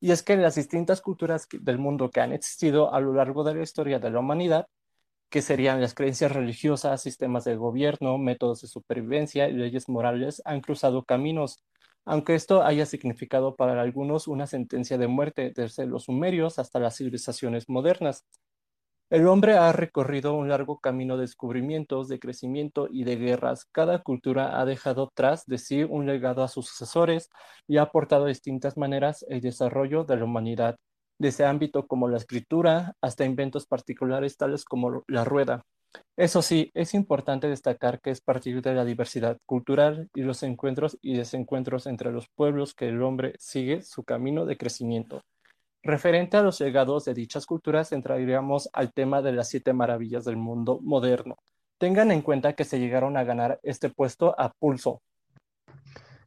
Y 0.01 0.13
es 0.13 0.23
que 0.23 0.37
las 0.37 0.57
distintas 0.57 1.01
culturas 1.01 1.47
del 1.53 1.79
mundo 1.79 2.11
que 2.11 2.21
han 2.21 2.33
existido 2.33 2.93
a 2.95 3.01
lo 3.01 3.15
largo 3.15 3.45
de 3.45 3.55
la 3.55 3.63
historia 3.63 3.99
de 4.01 4.11
la 4.11 4.21
humanidad 4.21 4.67
que 5.33 5.43
serían 5.43 5.81
las 5.81 5.95
creencias 5.95 6.31
religiosas, 6.31 7.01
sistemas 7.03 7.45
de 7.45 7.57
gobierno, 7.57 8.19
métodos 8.19 8.61
de 8.61 8.69
supervivencia 8.69 9.49
y 9.49 9.55
leyes 9.55 9.89
morales, 9.89 10.43
han 10.45 10.61
cruzado 10.61 11.05
caminos, 11.05 11.65
aunque 12.05 12.35
esto 12.35 12.63
haya 12.63 12.85
significado 12.85 13.57
para 13.57 13.81
algunos 13.81 14.29
una 14.29 14.47
sentencia 14.47 14.99
de 14.99 15.09
muerte 15.09 15.51
desde 15.57 15.87
los 15.87 16.05
sumerios 16.05 16.59
hasta 16.59 16.81
las 16.81 16.99
civilizaciones 16.99 17.67
modernas. 17.71 18.27
El 19.09 19.27
hombre 19.27 19.55
ha 19.55 19.73
recorrido 19.73 20.35
un 20.35 20.51
largo 20.51 20.81
camino 20.81 21.17
de 21.17 21.23
descubrimientos, 21.23 22.09
de 22.09 22.19
crecimiento 22.19 22.89
y 22.91 23.05
de 23.05 23.17
guerras. 23.17 23.65
Cada 23.73 24.03
cultura 24.03 24.61
ha 24.61 24.67
dejado 24.67 25.11
tras 25.15 25.47
de 25.47 25.57
sí 25.57 25.83
un 25.83 26.07
legado 26.07 26.43
a 26.43 26.49
sus 26.49 26.67
sucesores 26.69 27.31
y 27.67 27.79
ha 27.79 27.83
aportado 27.83 28.27
de 28.27 28.33
distintas 28.33 28.77
maneras 28.77 29.25
el 29.31 29.41
desarrollo 29.41 30.05
de 30.05 30.17
la 30.19 30.25
humanidad 30.25 30.77
desde 31.23 31.45
ámbito 31.45 31.87
como 31.87 32.09
la 32.09 32.17
escritura 32.17 32.97
hasta 33.01 33.25
inventos 33.25 33.65
particulares 33.67 34.37
tales 34.37 34.65
como 34.65 35.05
la 35.07 35.25
rueda. 35.25 35.63
Eso 36.17 36.43
sí, 36.43 36.73
es 36.75 36.95
importante 36.95 37.47
destacar 37.47 38.01
que 38.01 38.11
es 38.11 38.21
partir 38.21 38.61
de 38.61 38.75
la 38.75 38.85
diversidad 38.85 39.39
cultural 39.47 40.09
y 40.15 40.23
los 40.23 40.43
encuentros 40.43 40.99
y 41.01 41.17
desencuentros 41.17 41.87
entre 41.87 42.11
los 42.11 42.27
pueblos 42.35 42.75
que 42.75 42.89
el 42.89 43.01
hombre 43.03 43.35
sigue 43.39 43.83
su 43.83 44.03
camino 44.03 44.47
de 44.47 44.57
crecimiento. 44.57 45.23
Referente 45.85 46.39
a 46.39 46.43
los 46.43 46.61
legados 46.61 47.05
de 47.05 47.15
dichas 47.15 47.47
culturas, 47.47 47.93
entraríamos 47.93 48.69
al 48.73 48.93
tema 48.93 49.23
de 49.23 49.33
las 49.33 49.49
siete 49.49 49.73
maravillas 49.73 50.25
del 50.25 50.37
mundo 50.37 50.81
moderno. 50.83 51.37
Tengan 51.79 52.11
en 52.11 52.23
cuenta 52.23 52.55
que 52.55 52.65
se 52.65 52.81
llegaron 52.81 53.17
a 53.17 53.23
ganar 53.23 53.61
este 53.63 53.91
puesto 53.91 54.35
a 54.39 54.53
pulso, 54.59 55.03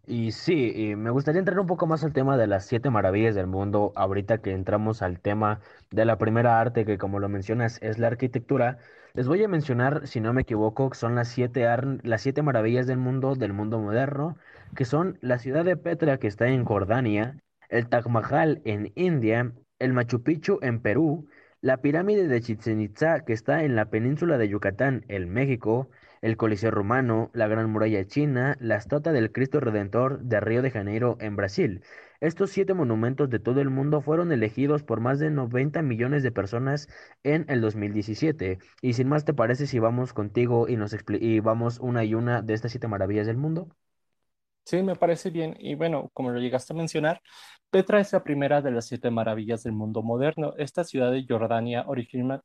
y 0.07 0.31
sí, 0.31 0.71
y 0.75 0.95
me 0.95 1.09
gustaría 1.09 1.39
entrar 1.39 1.59
un 1.59 1.67
poco 1.67 1.87
más 1.87 2.03
al 2.03 2.13
tema 2.13 2.37
de 2.37 2.47
las 2.47 2.65
siete 2.65 2.89
maravillas 2.89 3.35
del 3.35 3.47
mundo, 3.47 3.91
ahorita 3.95 4.39
que 4.39 4.51
entramos 4.51 5.01
al 5.01 5.19
tema 5.19 5.61
de 5.91 6.05
la 6.05 6.17
primera 6.17 6.59
arte, 6.59 6.85
que 6.85 6.97
como 6.97 7.19
lo 7.19 7.29
mencionas 7.29 7.79
es 7.81 7.97
la 7.99 8.07
arquitectura. 8.07 8.77
Les 9.13 9.27
voy 9.27 9.43
a 9.43 9.47
mencionar, 9.47 10.07
si 10.07 10.19
no 10.21 10.33
me 10.33 10.41
equivoco, 10.41 10.93
son 10.93 11.15
las 11.15 11.29
siete, 11.29 11.65
las 12.03 12.21
siete 12.21 12.41
maravillas 12.41 12.87
del 12.87 12.97
mundo, 12.97 13.35
del 13.35 13.53
mundo 13.53 13.79
moderno, 13.79 14.37
que 14.75 14.85
son 14.85 15.17
la 15.21 15.39
ciudad 15.39 15.65
de 15.65 15.77
Petra, 15.77 16.17
que 16.19 16.27
está 16.27 16.47
en 16.47 16.65
Jordania, 16.65 17.37
el 17.69 17.87
Taj 17.87 18.07
Mahal 18.07 18.61
en 18.65 18.91
India, 18.95 19.53
el 19.79 19.93
Machu 19.93 20.21
Picchu 20.23 20.59
en 20.61 20.81
Perú, 20.81 21.27
la 21.61 21.77
pirámide 21.77 22.27
de 22.27 22.41
Chichen 22.41 22.81
Itza, 22.81 23.21
que 23.25 23.33
está 23.33 23.63
en 23.63 23.75
la 23.75 23.89
península 23.89 24.37
de 24.37 24.49
Yucatán, 24.49 25.03
en 25.07 25.29
México, 25.31 25.89
el 26.25 26.37
Coliseo 26.37 26.71
Romano, 26.71 27.29
la 27.33 27.47
Gran 27.47 27.69
Muralla 27.69 28.03
China, 28.07 28.57
la 28.59 28.77
Estatua 28.77 29.11
del 29.13 29.31
Cristo 29.31 29.59
Redentor 29.59 30.19
de 30.23 30.39
Río 30.39 30.63
de 30.63 30.71
Janeiro 30.71 31.17
en 31.19 31.35
Brasil. 31.35 31.83
Estos 32.19 32.49
siete 32.49 32.73
monumentos 32.73 33.29
de 33.29 33.37
todo 33.39 33.61
el 33.61 33.69
mundo 33.69 34.01
fueron 34.01 34.31
elegidos 34.31 34.81
por 34.81 35.01
más 35.01 35.19
de 35.19 35.29
90 35.29 35.83
millones 35.83 36.23
de 36.23 36.31
personas 36.31 36.89
en 37.23 37.45
el 37.47 37.61
2017. 37.61 38.57
Y 38.81 38.93
sin 38.93 39.07
más 39.07 39.23
te 39.23 39.35
parece 39.35 39.67
si 39.67 39.77
vamos 39.77 40.13
contigo 40.13 40.67
y 40.67 40.77
nos 40.77 40.95
y 41.09 41.39
vamos 41.41 41.77
una 41.79 42.03
y 42.03 42.15
una 42.15 42.41
de 42.41 42.55
estas 42.55 42.71
siete 42.71 42.87
maravillas 42.87 43.27
del 43.27 43.37
mundo. 43.37 43.69
Sí, 44.65 44.81
me 44.81 44.95
parece 44.95 45.29
bien. 45.29 45.55
Y 45.59 45.75
bueno, 45.75 46.09
como 46.13 46.31
lo 46.31 46.39
llegaste 46.39 46.73
a 46.73 46.75
mencionar, 46.75 47.21
Petra 47.69 47.99
es 47.99 48.11
la 48.13 48.23
primera 48.23 48.61
de 48.61 48.71
las 48.71 48.87
siete 48.87 49.11
maravillas 49.11 49.61
del 49.63 49.73
mundo 49.73 50.01
moderno. 50.01 50.53
Esta 50.57 50.83
ciudad 50.83 51.11
de 51.11 51.23
Jordania, 51.27 51.85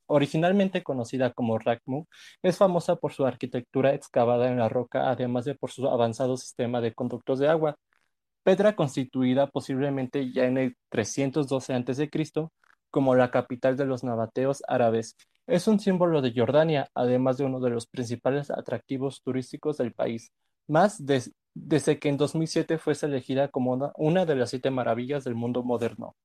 originalmente 0.07 0.83
conocida 0.83 1.33
como 1.33 1.59
Rakmu, 1.59 2.05
es 2.43 2.59
famosa 2.59 2.97
por 2.97 3.13
su 3.15 3.25
arquitectura 3.25 3.95
excavada 3.95 4.49
en 4.51 4.59
la 4.59 4.69
roca, 4.69 5.09
además 5.11 5.47
de 5.47 5.55
por 5.55 5.71
su 5.71 5.89
avanzado 5.89 6.37
sistema 6.37 6.81
de 6.83 6.93
conductos 6.95 7.39
de 7.39 7.49
agua. 7.49 7.77
Petra, 8.43 8.77
constituida 8.77 9.47
posiblemente 9.49 10.33
ya 10.33 10.45
en 10.47 10.59
el 10.59 10.77
312 10.91 11.75
a.C., 11.75 12.11
como 12.91 13.15
la 13.15 13.31
capital 13.31 13.77
de 13.77 13.87
los 13.87 14.05
nabateos 14.05 14.63
árabes, 14.69 15.17
es 15.47 15.69
un 15.69 15.81
símbolo 15.81 16.23
de 16.23 16.33
Jordania, 16.35 16.89
además 16.95 17.39
de 17.39 17.45
uno 17.45 17.61
de 17.61 17.71
los 17.71 17.87
principales 17.87 18.51
atractivos 18.51 19.23
turísticos 19.23 19.79
del 19.79 19.93
país, 19.93 20.33
más 20.71 21.05
desde 21.55 21.99
que 21.99 22.09
en 22.09 22.17
2007 22.17 22.79
fuese 22.79 23.07
elegida 23.07 23.49
como 23.49 23.93
una, 23.97 24.25
de 24.25 24.37
las 24.37 24.51
siete 24.51 24.71
maravillas 24.71 25.25
del 25.25 25.35
mundo 25.35 25.63
moderno. 25.63 26.17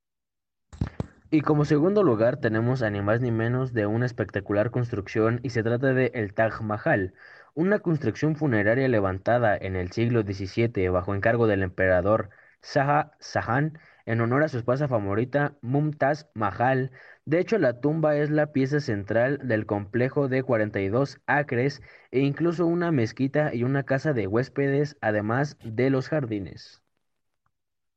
Y 1.32 1.42
como 1.42 1.66
segundo 1.66 2.04
lugar 2.04 2.38
tenemos 2.38 2.82
a 2.82 2.90
ni 2.90 3.02
más 3.02 3.20
ni 3.20 3.32
menos 3.32 3.74
de 3.74 3.88
una 3.88 4.06
espectacular 4.06 4.72
construcción 4.72 5.40
y 5.44 5.50
se 5.50 5.64
trata 5.64 5.94
de 5.94 6.12
el 6.14 6.34
Taj 6.34 6.62
Mahal, 6.62 7.14
una 7.56 7.80
construcción 7.80 8.36
funeraria 8.36 8.88
levantada 8.88 9.58
en 9.58 9.76
el 9.76 9.92
siglo 9.92 10.22
XVII 10.22 10.90
bajo 10.90 11.16
encargo 11.16 11.48
del 11.48 11.64
emperador 11.64 12.30
Shah 12.62 13.12
Jahan 13.20 13.80
en 14.06 14.22
honor 14.22 14.44
a 14.44 14.50
su 14.50 14.58
esposa 14.58 14.88
favorita 14.88 15.56
Mumtaz 15.62 16.30
Mahal. 16.36 16.92
De 17.26 17.40
hecho, 17.40 17.58
la 17.58 17.80
tumba 17.80 18.18
es 18.18 18.30
la 18.30 18.52
pieza 18.52 18.80
central 18.80 19.40
del 19.42 19.66
complejo 19.66 20.28
de 20.28 20.44
42 20.44 21.20
acres 21.26 21.82
e 22.12 22.20
incluso 22.20 22.68
una 22.68 22.92
mezquita 22.92 23.54
y 23.54 23.64
una 23.64 23.82
casa 23.84 24.14
de 24.14 24.28
huéspedes, 24.28 24.96
además 25.02 25.58
de 25.64 25.90
los 25.90 26.08
jardines. 26.08 26.84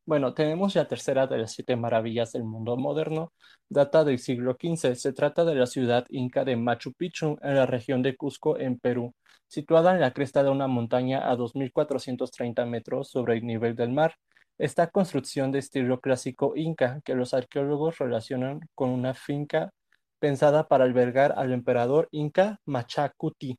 Bueno, 0.07 0.33
tenemos 0.33 0.75
la 0.75 0.89
tercera 0.89 1.27
de 1.27 1.37
las 1.37 1.53
siete 1.53 1.77
maravillas 1.77 2.33
del 2.33 2.45
mundo 2.45 2.79
moderno, 2.79 3.35
data 3.69 4.03
del 4.05 4.19
siglo 4.19 4.57
XV. 4.59 4.95
Se 4.95 5.13
trata 5.13 5.45
de 5.45 5.55
la 5.55 5.67
ciudad 5.67 6.07
inca 6.09 6.47
de 6.47 6.57
Machu 6.57 6.95
Picchu, 6.95 7.37
en 7.43 7.57
la 7.57 7.67
región 7.67 8.01
de 8.01 8.17
Cusco, 8.17 8.59
en 8.59 8.79
Perú, 8.79 9.15
situada 9.47 9.93
en 9.93 10.01
la 10.01 10.15
cresta 10.15 10.43
de 10.43 10.49
una 10.49 10.69
montaña 10.69 11.31
a 11.31 11.37
2.430 11.37 12.65
metros 12.65 13.11
sobre 13.11 13.35
el 13.37 13.45
nivel 13.45 13.77
del 13.77 13.93
mar. 13.93 14.15
Esta 14.59 14.89
construcción 14.89 15.53
de 15.53 15.61
estilo 15.61 16.01
clásico 16.01 16.55
inca, 16.57 17.01
que 17.05 17.15
los 17.15 17.33
arqueólogos 17.33 17.99
relacionan 17.99 18.61
con 18.75 18.91
una 18.91 19.15
finca 19.15 19.71
pensada 20.19 20.67
para 20.67 20.83
albergar 20.83 21.33
al 21.37 21.53
emperador 21.53 22.09
inca 22.11 22.61
Machacuti. 22.65 23.57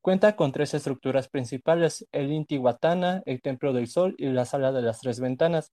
Cuenta 0.00 0.36
con 0.36 0.52
tres 0.52 0.72
estructuras 0.72 1.28
principales, 1.28 2.06
el 2.12 2.30
Intihuatana, 2.30 3.22
el 3.26 3.42
Templo 3.42 3.72
del 3.72 3.88
Sol 3.88 4.14
y 4.18 4.26
la 4.26 4.44
Sala 4.44 4.70
de 4.70 4.82
las 4.82 5.00
Tres 5.00 5.18
Ventanas 5.18 5.72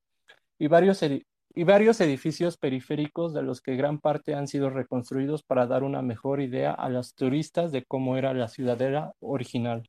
y 0.58 0.65
varios, 0.65 1.03
y 1.03 1.63
varios 1.63 2.01
edificios 2.01 2.58
periféricos 2.58 3.32
de 3.36 3.44
los 3.44 3.62
que 3.62 3.75
gran 3.75 4.00
parte 4.00 4.34
han 4.34 4.48
sido 4.48 4.72
reconstruidos 4.72 5.44
para 5.44 5.68
dar 5.68 5.84
una 5.84 6.01
mejor 6.01 6.42
idea 6.42 6.72
a 6.72 6.89
los 6.89 7.13
turistas 7.13 7.72
de 7.72 7.84
cómo 7.86 8.18
era 8.18 8.34
la 8.34 8.48
ciudadela 8.48 9.13
original 9.20 9.84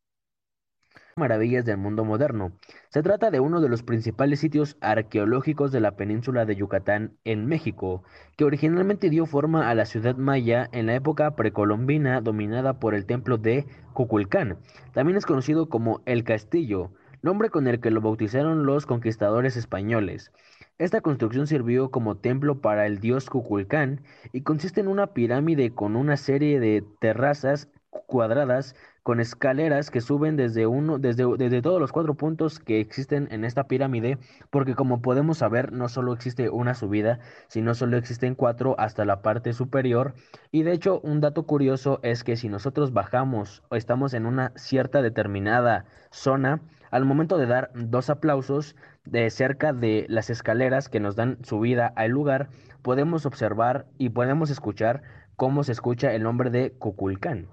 maravillas 1.17 1.65
del 1.65 1.77
mundo 1.77 2.05
moderno. 2.05 2.53
Se 2.89 3.03
trata 3.03 3.31
de 3.31 3.41
uno 3.41 3.61
de 3.61 3.69
los 3.69 3.83
principales 3.83 4.41
sitios 4.41 4.77
arqueológicos 4.81 5.73
de 5.73 5.81
la 5.81 5.97
península 5.97 6.45
de 6.45 6.57
Yucatán 6.57 7.17
en 7.25 7.47
México, 7.47 8.03
que 8.37 8.45
originalmente 8.45 9.11
dio 9.11 9.27
forma 9.27 9.71
a 9.71 9.75
la 9.75 9.87
ciudad 9.87 10.17
maya 10.17 10.69
en 10.73 10.87
la 10.87 10.95
época 10.95 11.37
precolombina 11.37 12.21
dominada 12.21 12.79
por 12.81 12.95
el 12.95 13.07
templo 13.07 13.39
de 13.39 13.67
Cuculcán. 13.93 14.59
También 14.93 15.17
es 15.17 15.27
conocido 15.27 15.69
como 15.69 16.03
El 16.07 16.25
Castillo, 16.25 16.91
nombre 17.23 17.49
con 17.49 17.69
el 17.69 17.81
que 17.81 17.91
lo 17.91 18.01
bautizaron 18.01 18.67
los 18.67 18.87
conquistadores 18.87 19.57
españoles. 19.57 20.33
Esta 20.79 21.01
construcción 21.01 21.47
sirvió 21.47 21.91
como 21.91 22.17
templo 22.17 22.61
para 22.61 22.87
el 22.87 22.99
dios 22.99 23.31
Cuculcán 23.31 24.03
y 24.33 24.43
consiste 24.43 24.81
en 24.81 24.89
una 24.89 25.09
pirámide 25.15 25.73
con 25.73 25.95
una 25.95 26.17
serie 26.17 26.59
de 26.59 26.85
terrazas 27.01 27.71
cuadradas 27.91 28.75
con 29.05 29.21
escaleras 29.21 29.91
que 29.91 30.01
suben 30.01 30.35
desde 30.35 30.67
uno, 30.67 30.99
desde, 30.99 31.25
desde 31.37 31.61
todos 31.61 31.79
los 31.79 31.93
cuatro 31.93 32.15
puntos 32.15 32.59
que 32.59 32.81
existen 32.81 33.29
en 33.31 33.45
esta 33.45 33.65
pirámide, 33.65 34.17
porque 34.49 34.75
como 34.75 35.03
podemos 35.03 35.39
saber, 35.39 35.73
no 35.73 35.91
solo 35.91 36.15
existe 36.15 36.49
una 36.49 36.75
subida, 36.75 37.19
sino 37.49 37.75
solo 37.75 37.99
existen 37.99 38.35
cuatro 38.35 38.75
hasta 38.79 39.05
la 39.05 39.21
parte 39.21 39.53
superior. 39.53 40.15
Y 40.51 40.63
de 40.63 40.73
hecho, 40.73 41.01
un 41.01 41.21
dato 41.21 41.43
curioso 41.43 42.01
es 42.03 42.25
que 42.25 42.37
si 42.37 42.49
nosotros 42.49 42.95
bajamos 42.95 43.63
o 43.69 43.77
estamos 43.77 44.15
en 44.15 44.25
una 44.25 44.53
cierta 44.57 45.03
determinada 45.03 45.85
zona, 46.11 46.63
al 46.91 47.05
momento 47.05 47.37
de 47.37 47.47
dar 47.47 47.73
dos 47.75 48.09
aplausos 48.09 48.75
de 49.05 49.29
cerca 49.29 49.75
de 49.75 50.07
las 50.09 50.31
escaleras 50.31 50.89
que 50.89 51.01
nos 51.01 51.15
dan 51.15 51.37
subida 51.45 51.89
al 51.95 52.11
lugar, 52.11 52.49
podemos 52.81 53.27
observar 53.27 53.85
y 53.99 54.09
podemos 54.09 54.49
escuchar 54.49 55.03
cómo 55.37 55.63
se 55.63 55.73
escucha 55.73 56.15
el 56.15 56.23
nombre 56.23 56.49
de 56.49 56.73
Cuculcán. 56.73 57.49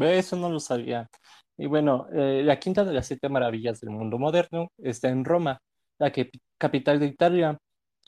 Eso 0.00 0.36
no 0.36 0.50
lo 0.50 0.60
sabía. 0.60 1.08
Y 1.56 1.66
bueno, 1.66 2.06
eh, 2.12 2.42
la 2.44 2.58
quinta 2.58 2.84
de 2.84 2.92
las 2.92 3.06
siete 3.06 3.28
maravillas 3.28 3.80
del 3.80 3.90
mundo 3.90 4.18
moderno 4.18 4.68
está 4.78 5.08
en 5.08 5.24
Roma, 5.24 5.60
la 5.98 6.12
capital 6.58 7.00
de 7.00 7.06
Italia. 7.06 7.58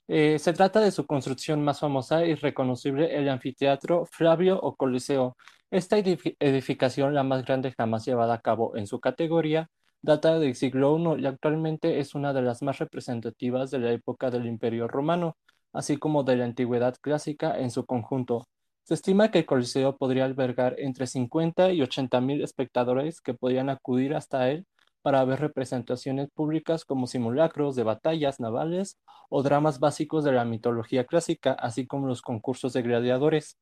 Eh, 0.08 0.38
se 0.38 0.52
trata 0.54 0.80
de 0.80 0.90
su 0.90 1.06
construcción 1.06 1.62
más 1.64 1.80
famosa 1.80 2.24
y 2.26 2.34
reconocible, 2.34 3.16
el 3.16 3.28
anfiteatro 3.28 4.06
Flavio 4.06 4.58
o 4.60 4.76
Coliseo. 4.76 5.36
Esta 5.70 5.98
edificación, 5.98 7.14
la 7.14 7.24
más 7.24 7.44
grande 7.44 7.72
jamás 7.76 8.06
llevada 8.06 8.34
a 8.34 8.40
cabo 8.40 8.76
en 8.76 8.86
su 8.86 9.00
categoría, 9.00 9.68
data 10.02 10.38
del 10.38 10.54
siglo 10.54 10.98
I 11.16 11.22
y 11.22 11.26
actualmente 11.26 12.00
es 12.00 12.14
una 12.14 12.32
de 12.32 12.42
las 12.42 12.62
más 12.62 12.78
representativas 12.78 13.70
de 13.70 13.78
la 13.80 13.92
época 13.92 14.30
del 14.30 14.46
Imperio 14.46 14.88
Romano, 14.88 15.36
así 15.72 15.98
como 15.98 16.22
de 16.24 16.36
la 16.36 16.44
antigüedad 16.44 16.96
clásica 17.00 17.58
en 17.58 17.70
su 17.70 17.84
conjunto. 17.86 18.46
Se 18.88 18.94
estima 18.94 19.30
que 19.30 19.40
el 19.40 19.44
Coliseo 19.44 19.98
podría 19.98 20.24
albergar 20.24 20.76
entre 20.78 21.06
50 21.06 21.72
y 21.72 21.82
80 21.82 22.22
mil 22.22 22.42
espectadores 22.42 23.20
que 23.20 23.34
podían 23.34 23.68
acudir 23.68 24.14
hasta 24.14 24.48
él 24.48 24.66
para 25.02 25.22
ver 25.26 25.40
representaciones 25.40 26.30
públicas 26.30 26.86
como 26.86 27.06
simulacros 27.06 27.76
de 27.76 27.82
batallas 27.82 28.40
navales 28.40 28.98
o 29.28 29.42
dramas 29.42 29.78
básicos 29.78 30.24
de 30.24 30.32
la 30.32 30.46
mitología 30.46 31.04
clásica, 31.04 31.52
así 31.52 31.86
como 31.86 32.06
los 32.06 32.22
concursos 32.22 32.72
de 32.72 32.80
gladiadores. 32.80 33.58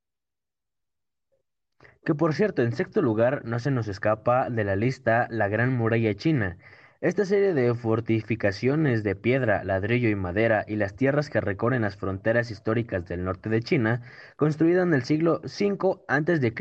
Que 2.04 2.14
por 2.14 2.32
cierto, 2.32 2.62
en 2.62 2.70
sexto 2.70 3.02
lugar 3.02 3.44
no 3.44 3.58
se 3.58 3.72
nos 3.72 3.88
escapa 3.88 4.48
de 4.48 4.62
la 4.62 4.76
lista 4.76 5.26
la 5.28 5.48
Gran 5.48 5.76
Muralla 5.76 6.14
China, 6.14 6.56
esta 7.00 7.24
serie 7.24 7.54
de 7.54 7.74
fortificaciones 7.74 9.02
de 9.02 9.16
piedra, 9.16 9.64
ladrillo 9.64 10.08
y 10.08 10.14
madera 10.14 10.64
y 10.66 10.76
las 10.76 10.94
tierras 10.94 11.30
que 11.30 11.40
recorren 11.40 11.82
las 11.82 11.96
fronteras 11.96 12.50
históricas 12.50 13.06
del 13.06 13.24
norte 13.24 13.48
de 13.48 13.62
China, 13.62 14.02
construida 14.36 14.82
en 14.82 14.94
el 14.94 15.04
siglo 15.04 15.40
V 15.42 16.00
a.C. 16.08 16.52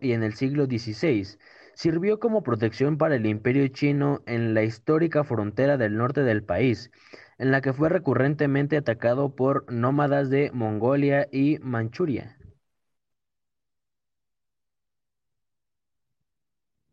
y 0.00 0.12
en 0.12 0.22
el 0.22 0.34
siglo 0.34 0.66
XVI, 0.66 1.38
sirvió 1.74 2.18
como 2.20 2.42
protección 2.42 2.98
para 2.98 3.16
el 3.16 3.26
imperio 3.26 3.66
chino 3.68 4.22
en 4.26 4.54
la 4.54 4.62
histórica 4.62 5.24
frontera 5.24 5.76
del 5.76 5.96
norte 5.96 6.22
del 6.22 6.42
país, 6.44 6.90
en 7.38 7.50
la 7.50 7.60
que 7.60 7.72
fue 7.72 7.88
recurrentemente 7.88 8.76
atacado 8.76 9.34
por 9.34 9.70
nómadas 9.72 10.30
de 10.30 10.50
Mongolia 10.52 11.28
y 11.32 11.58
Manchuria. 11.60 12.36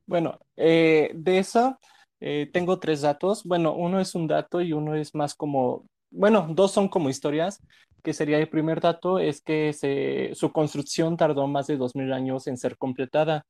Bueno, 0.05 0.39
eh, 0.57 1.11
de 1.15 1.39
eso 1.39 1.79
eh, 2.21 2.49
tengo 2.53 2.79
tres 2.79 3.01
datos. 3.01 3.43
Bueno, 3.43 3.73
uno 3.75 3.99
es 3.99 4.15
un 4.15 4.27
dato 4.27 4.61
y 4.61 4.73
uno 4.73 4.95
es 4.95 5.15
más 5.15 5.35
como, 5.35 5.85
bueno, 6.11 6.47
dos 6.51 6.71
son 6.71 6.87
como 6.87 7.09
historias, 7.09 7.59
que 8.03 8.13
sería 8.13 8.37
el 8.39 8.49
primer 8.49 8.79
dato, 8.81 9.19
es 9.19 9.41
que 9.41 10.31
su 10.35 10.51
construcción 10.51 11.17
tardó 11.17 11.47
más 11.47 11.67
de 11.67 11.77
2.000 11.77 12.13
años 12.13 12.47
en 12.47 12.57
ser 12.57 12.77
completada. 12.77 13.45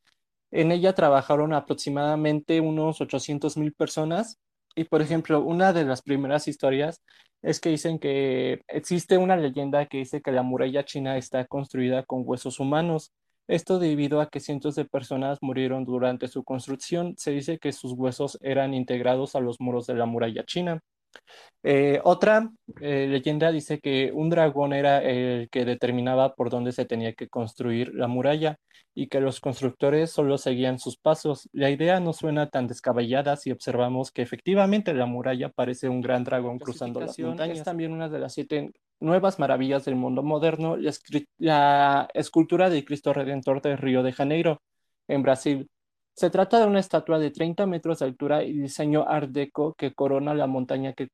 En 0.51 0.71
ella 0.71 0.93
trabajaron 0.93 1.53
aproximadamente 1.53 2.59
unos 2.61 3.01
800 3.01 3.57
mil 3.57 3.73
personas 3.73 4.39
y, 4.75 4.85
por 4.85 5.01
ejemplo, 5.01 5.41
una 5.41 5.73
de 5.73 5.85
las 5.85 6.01
primeras 6.01 6.47
historias 6.47 7.01
es 7.41 7.59
que 7.59 7.69
dicen 7.69 7.99
que 7.99 8.61
existe 8.67 9.17
una 9.17 9.37
leyenda 9.37 9.85
que 9.87 9.99
dice 9.99 10.21
que 10.21 10.31
la 10.31 10.43
muralla 10.43 10.85
china 10.85 11.17
está 11.17 11.45
construida 11.45 12.03
con 12.03 12.23
huesos 12.25 12.59
humanos. 12.59 13.11
Esto 13.51 13.79
debido 13.79 14.21
a 14.21 14.29
que 14.29 14.39
cientos 14.39 14.75
de 14.75 14.85
personas 14.85 15.39
murieron 15.41 15.83
durante 15.83 16.29
su 16.29 16.43
construcción. 16.43 17.15
Se 17.17 17.31
dice 17.31 17.59
que 17.59 17.73
sus 17.73 17.91
huesos 17.91 18.39
eran 18.41 18.73
integrados 18.73 19.35
a 19.35 19.41
los 19.41 19.59
muros 19.59 19.85
de 19.87 19.93
la 19.93 20.05
muralla 20.05 20.45
china. 20.45 20.81
Eh, 21.63 21.99
otra 22.03 22.49
eh, 22.79 23.07
leyenda 23.07 23.51
dice 23.51 23.79
que 23.79 24.11
un 24.13 24.29
dragón 24.29 24.73
era 24.73 25.03
el 25.03 25.47
que 25.49 25.63
determinaba 25.63 26.33
por 26.33 26.49
dónde 26.49 26.71
se 26.71 26.85
tenía 26.85 27.13
que 27.13 27.29
construir 27.29 27.93
la 27.93 28.07
muralla 28.07 28.57
y 28.93 29.07
que 29.07 29.21
los 29.21 29.39
constructores 29.39 30.11
solo 30.11 30.37
seguían 30.37 30.79
sus 30.79 30.97
pasos. 30.97 31.47
La 31.53 31.69
idea 31.69 31.99
no 31.99 32.13
suena 32.13 32.49
tan 32.49 32.67
descabellada 32.67 33.37
si 33.37 33.51
observamos 33.51 34.11
que 34.11 34.21
efectivamente 34.21 34.93
la 34.93 35.05
muralla 35.05 35.49
parece 35.49 35.87
un 35.87 36.01
gran 36.01 36.23
dragón 36.23 36.59
cruzando 36.59 36.99
las 36.99 37.17
montañas. 37.19 37.59
Es 37.59 37.63
también 37.63 37.93
una 37.93 38.09
de 38.09 38.19
las 38.19 38.33
siete 38.33 38.71
nuevas 38.99 39.39
maravillas 39.39 39.85
del 39.85 39.95
mundo 39.95 40.23
moderno, 40.23 40.77
la, 40.77 40.91
la 41.37 42.07
escultura 42.13 42.69
de 42.69 42.83
Cristo 42.83 43.13
Redentor 43.13 43.61
de 43.61 43.75
Río 43.75 44.03
de 44.03 44.13
Janeiro, 44.13 44.61
en 45.07 45.23
Brasil. 45.23 45.69
Se 46.13 46.29
trata 46.29 46.59
de 46.59 46.67
una 46.67 46.79
estatua 46.79 47.19
de 47.19 47.31
30 47.31 47.65
metros 47.65 47.99
de 47.99 48.05
altura 48.05 48.43
y 48.43 48.53
diseño 48.53 49.05
art 49.07 49.29
deco 49.31 49.73
que 49.73 49.93
corona 49.93 50.33
la 50.33 50.47
montaña 50.47 50.93
que 50.93 51.09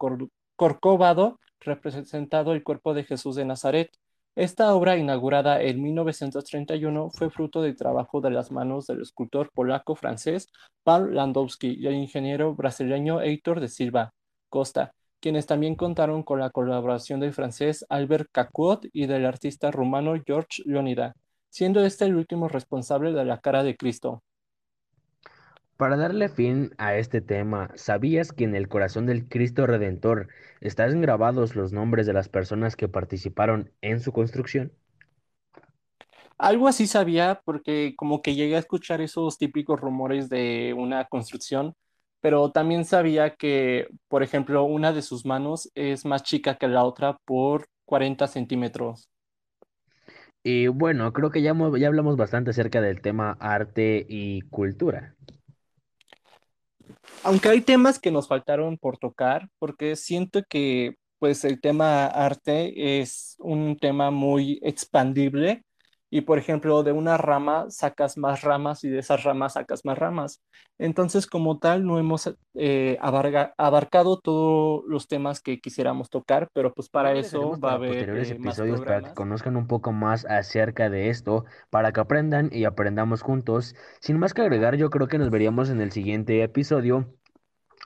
Corcovado, 0.55 1.39
representado 1.59 2.51
el 2.53 2.63
cuerpo 2.63 2.93
de 2.93 3.03
Jesús 3.03 3.35
de 3.35 3.45
Nazaret. 3.45 3.91
Esta 4.35 4.73
obra, 4.75 4.97
inaugurada 4.97 5.61
en 5.61 5.81
1931, 5.81 7.09
fue 7.11 7.29
fruto 7.29 7.61
del 7.61 7.75
trabajo 7.75 8.21
de 8.21 8.31
las 8.31 8.51
manos 8.51 8.87
del 8.87 9.01
escultor 9.01 9.51
polaco-francés 9.53 10.49
Paul 10.83 11.15
Landowski 11.15 11.75
y 11.79 11.87
el 11.87 11.95
ingeniero 11.95 12.55
brasileño 12.55 13.21
Heitor 13.21 13.59
de 13.59 13.67
Silva 13.67 14.13
Costa, 14.49 14.93
quienes 15.19 15.45
también 15.45 15.75
contaron 15.75 16.23
con 16.23 16.39
la 16.39 16.49
colaboración 16.49 17.19
del 17.19 17.33
francés 17.33 17.85
Albert 17.89 18.29
Cacuot 18.31 18.85
y 18.93 19.05
del 19.05 19.25
artista 19.25 19.71
rumano 19.71 20.15
George 20.25 20.63
Leonida, 20.65 21.15
siendo 21.49 21.83
este 21.83 22.05
el 22.05 22.15
último 22.15 22.47
responsable 22.47 23.11
de 23.13 23.25
la 23.25 23.39
cara 23.39 23.63
de 23.63 23.75
Cristo. 23.75 24.23
Para 25.77 25.95
darle 25.95 26.27
fin 26.29 26.73
a 26.77 26.95
este 26.97 27.21
tema, 27.21 27.71
¿sabías 27.75 28.33
que 28.33 28.43
en 28.43 28.55
el 28.55 28.67
corazón 28.67 29.05
del 29.05 29.27
Cristo 29.29 29.65
Redentor 29.65 30.27
están 30.59 31.01
grabados 31.01 31.55
los 31.55 31.71
nombres 31.71 32.05
de 32.05 32.13
las 32.13 32.29
personas 32.29 32.75
que 32.75 32.89
participaron 32.89 33.71
en 33.81 34.01
su 34.01 34.11
construcción? 34.11 34.73
Algo 36.37 36.67
así 36.67 36.87
sabía 36.87 37.41
porque 37.45 37.93
como 37.97 38.21
que 38.21 38.35
llegué 38.35 38.55
a 38.55 38.59
escuchar 38.59 39.01
esos 39.01 39.37
típicos 39.37 39.79
rumores 39.79 40.29
de 40.29 40.73
una 40.77 41.05
construcción, 41.05 41.73
pero 42.21 42.51
también 42.51 42.85
sabía 42.85 43.35
que, 43.35 43.87
por 44.07 44.23
ejemplo, 44.23 44.63
una 44.63 44.93
de 44.93 45.01
sus 45.01 45.25
manos 45.25 45.71
es 45.75 46.05
más 46.05 46.23
chica 46.23 46.57
que 46.57 46.67
la 46.67 46.83
otra 46.83 47.17
por 47.25 47.67
40 47.85 48.27
centímetros. 48.27 49.09
Y 50.43 50.67
bueno, 50.67 51.13
creo 51.13 51.29
que 51.31 51.41
ya, 51.41 51.53
ya 51.77 51.87
hablamos 51.87 52.15
bastante 52.17 52.51
acerca 52.51 52.81
del 52.81 53.01
tema 53.01 53.37
arte 53.39 54.05
y 54.09 54.41
cultura. 54.43 55.15
Aunque 57.27 57.49
hay 57.49 57.59
temas 57.59 57.99
que 57.99 58.09
nos 58.09 58.29
faltaron 58.29 58.77
por 58.77 58.97
tocar, 58.97 59.49
porque 59.59 59.97
siento 59.97 60.43
que 60.47 60.95
pues 61.19 61.43
el 61.43 61.59
tema 61.59 62.05
arte 62.05 63.01
es 63.01 63.35
un 63.39 63.75
tema 63.75 64.11
muy 64.11 64.61
expandible 64.63 65.65
y 66.09 66.21
por 66.21 66.37
ejemplo 66.37 66.83
de 66.83 66.91
una 66.91 67.17
rama 67.17 67.65
sacas 67.69 68.17
más 68.17 68.41
ramas 68.41 68.83
y 68.83 68.89
de 68.89 68.99
esas 68.99 69.23
ramas 69.23 69.53
sacas 69.53 69.83
más 69.85 69.97
ramas. 69.97 70.41
Entonces 70.77 71.27
como 71.27 71.59
tal 71.59 71.85
no 71.85 71.99
hemos 71.99 72.33
eh, 72.55 72.97
abarcado 73.01 74.19
todos 74.19 74.83
los 74.87 75.07
temas 75.07 75.41
que 75.41 75.59
quisiéramos 75.59 76.09
tocar, 76.09 76.49
pero 76.53 76.73
pues 76.73 76.89
para 76.89 77.13
eso 77.13 77.59
va 77.59 77.71
a 77.71 77.75
haber 77.75 77.89
posteriores 77.89 78.31
eh, 78.31 78.35
episodios 78.35 78.81
para 78.81 79.01
que 79.01 79.13
conozcan 79.13 79.57
un 79.57 79.67
poco 79.67 79.91
más 79.91 80.25
acerca 80.25 80.89
de 80.89 81.09
esto, 81.09 81.45
para 81.69 81.91
que 81.91 81.99
aprendan 81.99 82.49
y 82.51 82.65
aprendamos 82.65 83.21
juntos. 83.21 83.75
Sin 83.99 84.17
más 84.19 84.33
que 84.33 84.41
agregar, 84.41 84.75
yo 84.75 84.89
creo 84.89 85.07
que 85.07 85.17
nos 85.17 85.29
veríamos 85.29 85.69
en 85.69 85.81
el 85.81 85.91
siguiente 85.91 86.41
episodio 86.41 87.13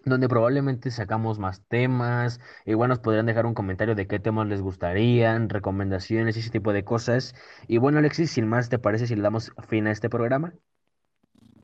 donde 0.05 0.27
probablemente 0.27 0.91
sacamos 0.91 1.39
más 1.39 1.61
temas. 1.67 2.39
Igual 2.65 2.89
nos 2.89 2.99
podrían 2.99 3.25
dejar 3.25 3.45
un 3.45 3.53
comentario 3.53 3.95
de 3.95 4.07
qué 4.07 4.19
temas 4.19 4.47
les 4.47 4.61
gustarían, 4.61 5.49
recomendaciones 5.49 6.35
y 6.37 6.39
ese 6.39 6.49
tipo 6.49 6.73
de 6.73 6.83
cosas. 6.83 7.35
Y 7.67 7.77
bueno, 7.77 7.99
Alexis, 7.99 8.31
sin 8.31 8.47
más, 8.47 8.69
¿te 8.69 8.79
parece 8.79 9.07
si 9.07 9.15
le 9.15 9.21
damos 9.21 9.51
fin 9.67 9.87
a 9.87 9.91
este 9.91 10.09
programa? 10.09 10.53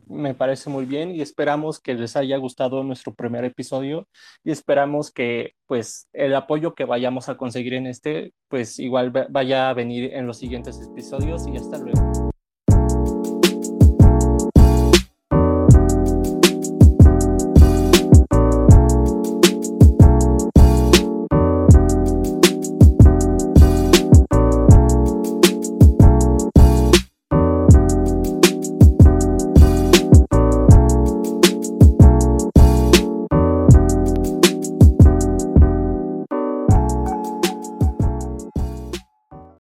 Me 0.10 0.34
parece 0.34 0.70
muy 0.70 0.86
bien 0.86 1.12
y 1.12 1.22
esperamos 1.22 1.82
que 1.82 1.94
les 1.94 2.16
haya 2.16 2.38
gustado 2.38 2.82
nuestro 2.84 3.14
primer 3.14 3.44
episodio 3.44 4.08
y 4.42 4.52
esperamos 4.52 5.12
que 5.12 5.56
pues 5.66 6.08
el 6.14 6.34
apoyo 6.34 6.76
que 6.76 6.86
vayamos 6.86 7.28
a 7.28 7.36
conseguir 7.36 7.74
en 7.74 7.88
este 7.88 8.34
pues 8.48 8.80
igual 8.80 9.12
vaya 9.30 9.70
a 9.70 9.74
venir 9.74 10.14
en 10.14 10.26
los 10.26 10.38
siguientes 10.38 10.82
episodios 10.82 11.46
y 11.48 11.58
hasta 11.58 11.78
luego. 11.80 12.27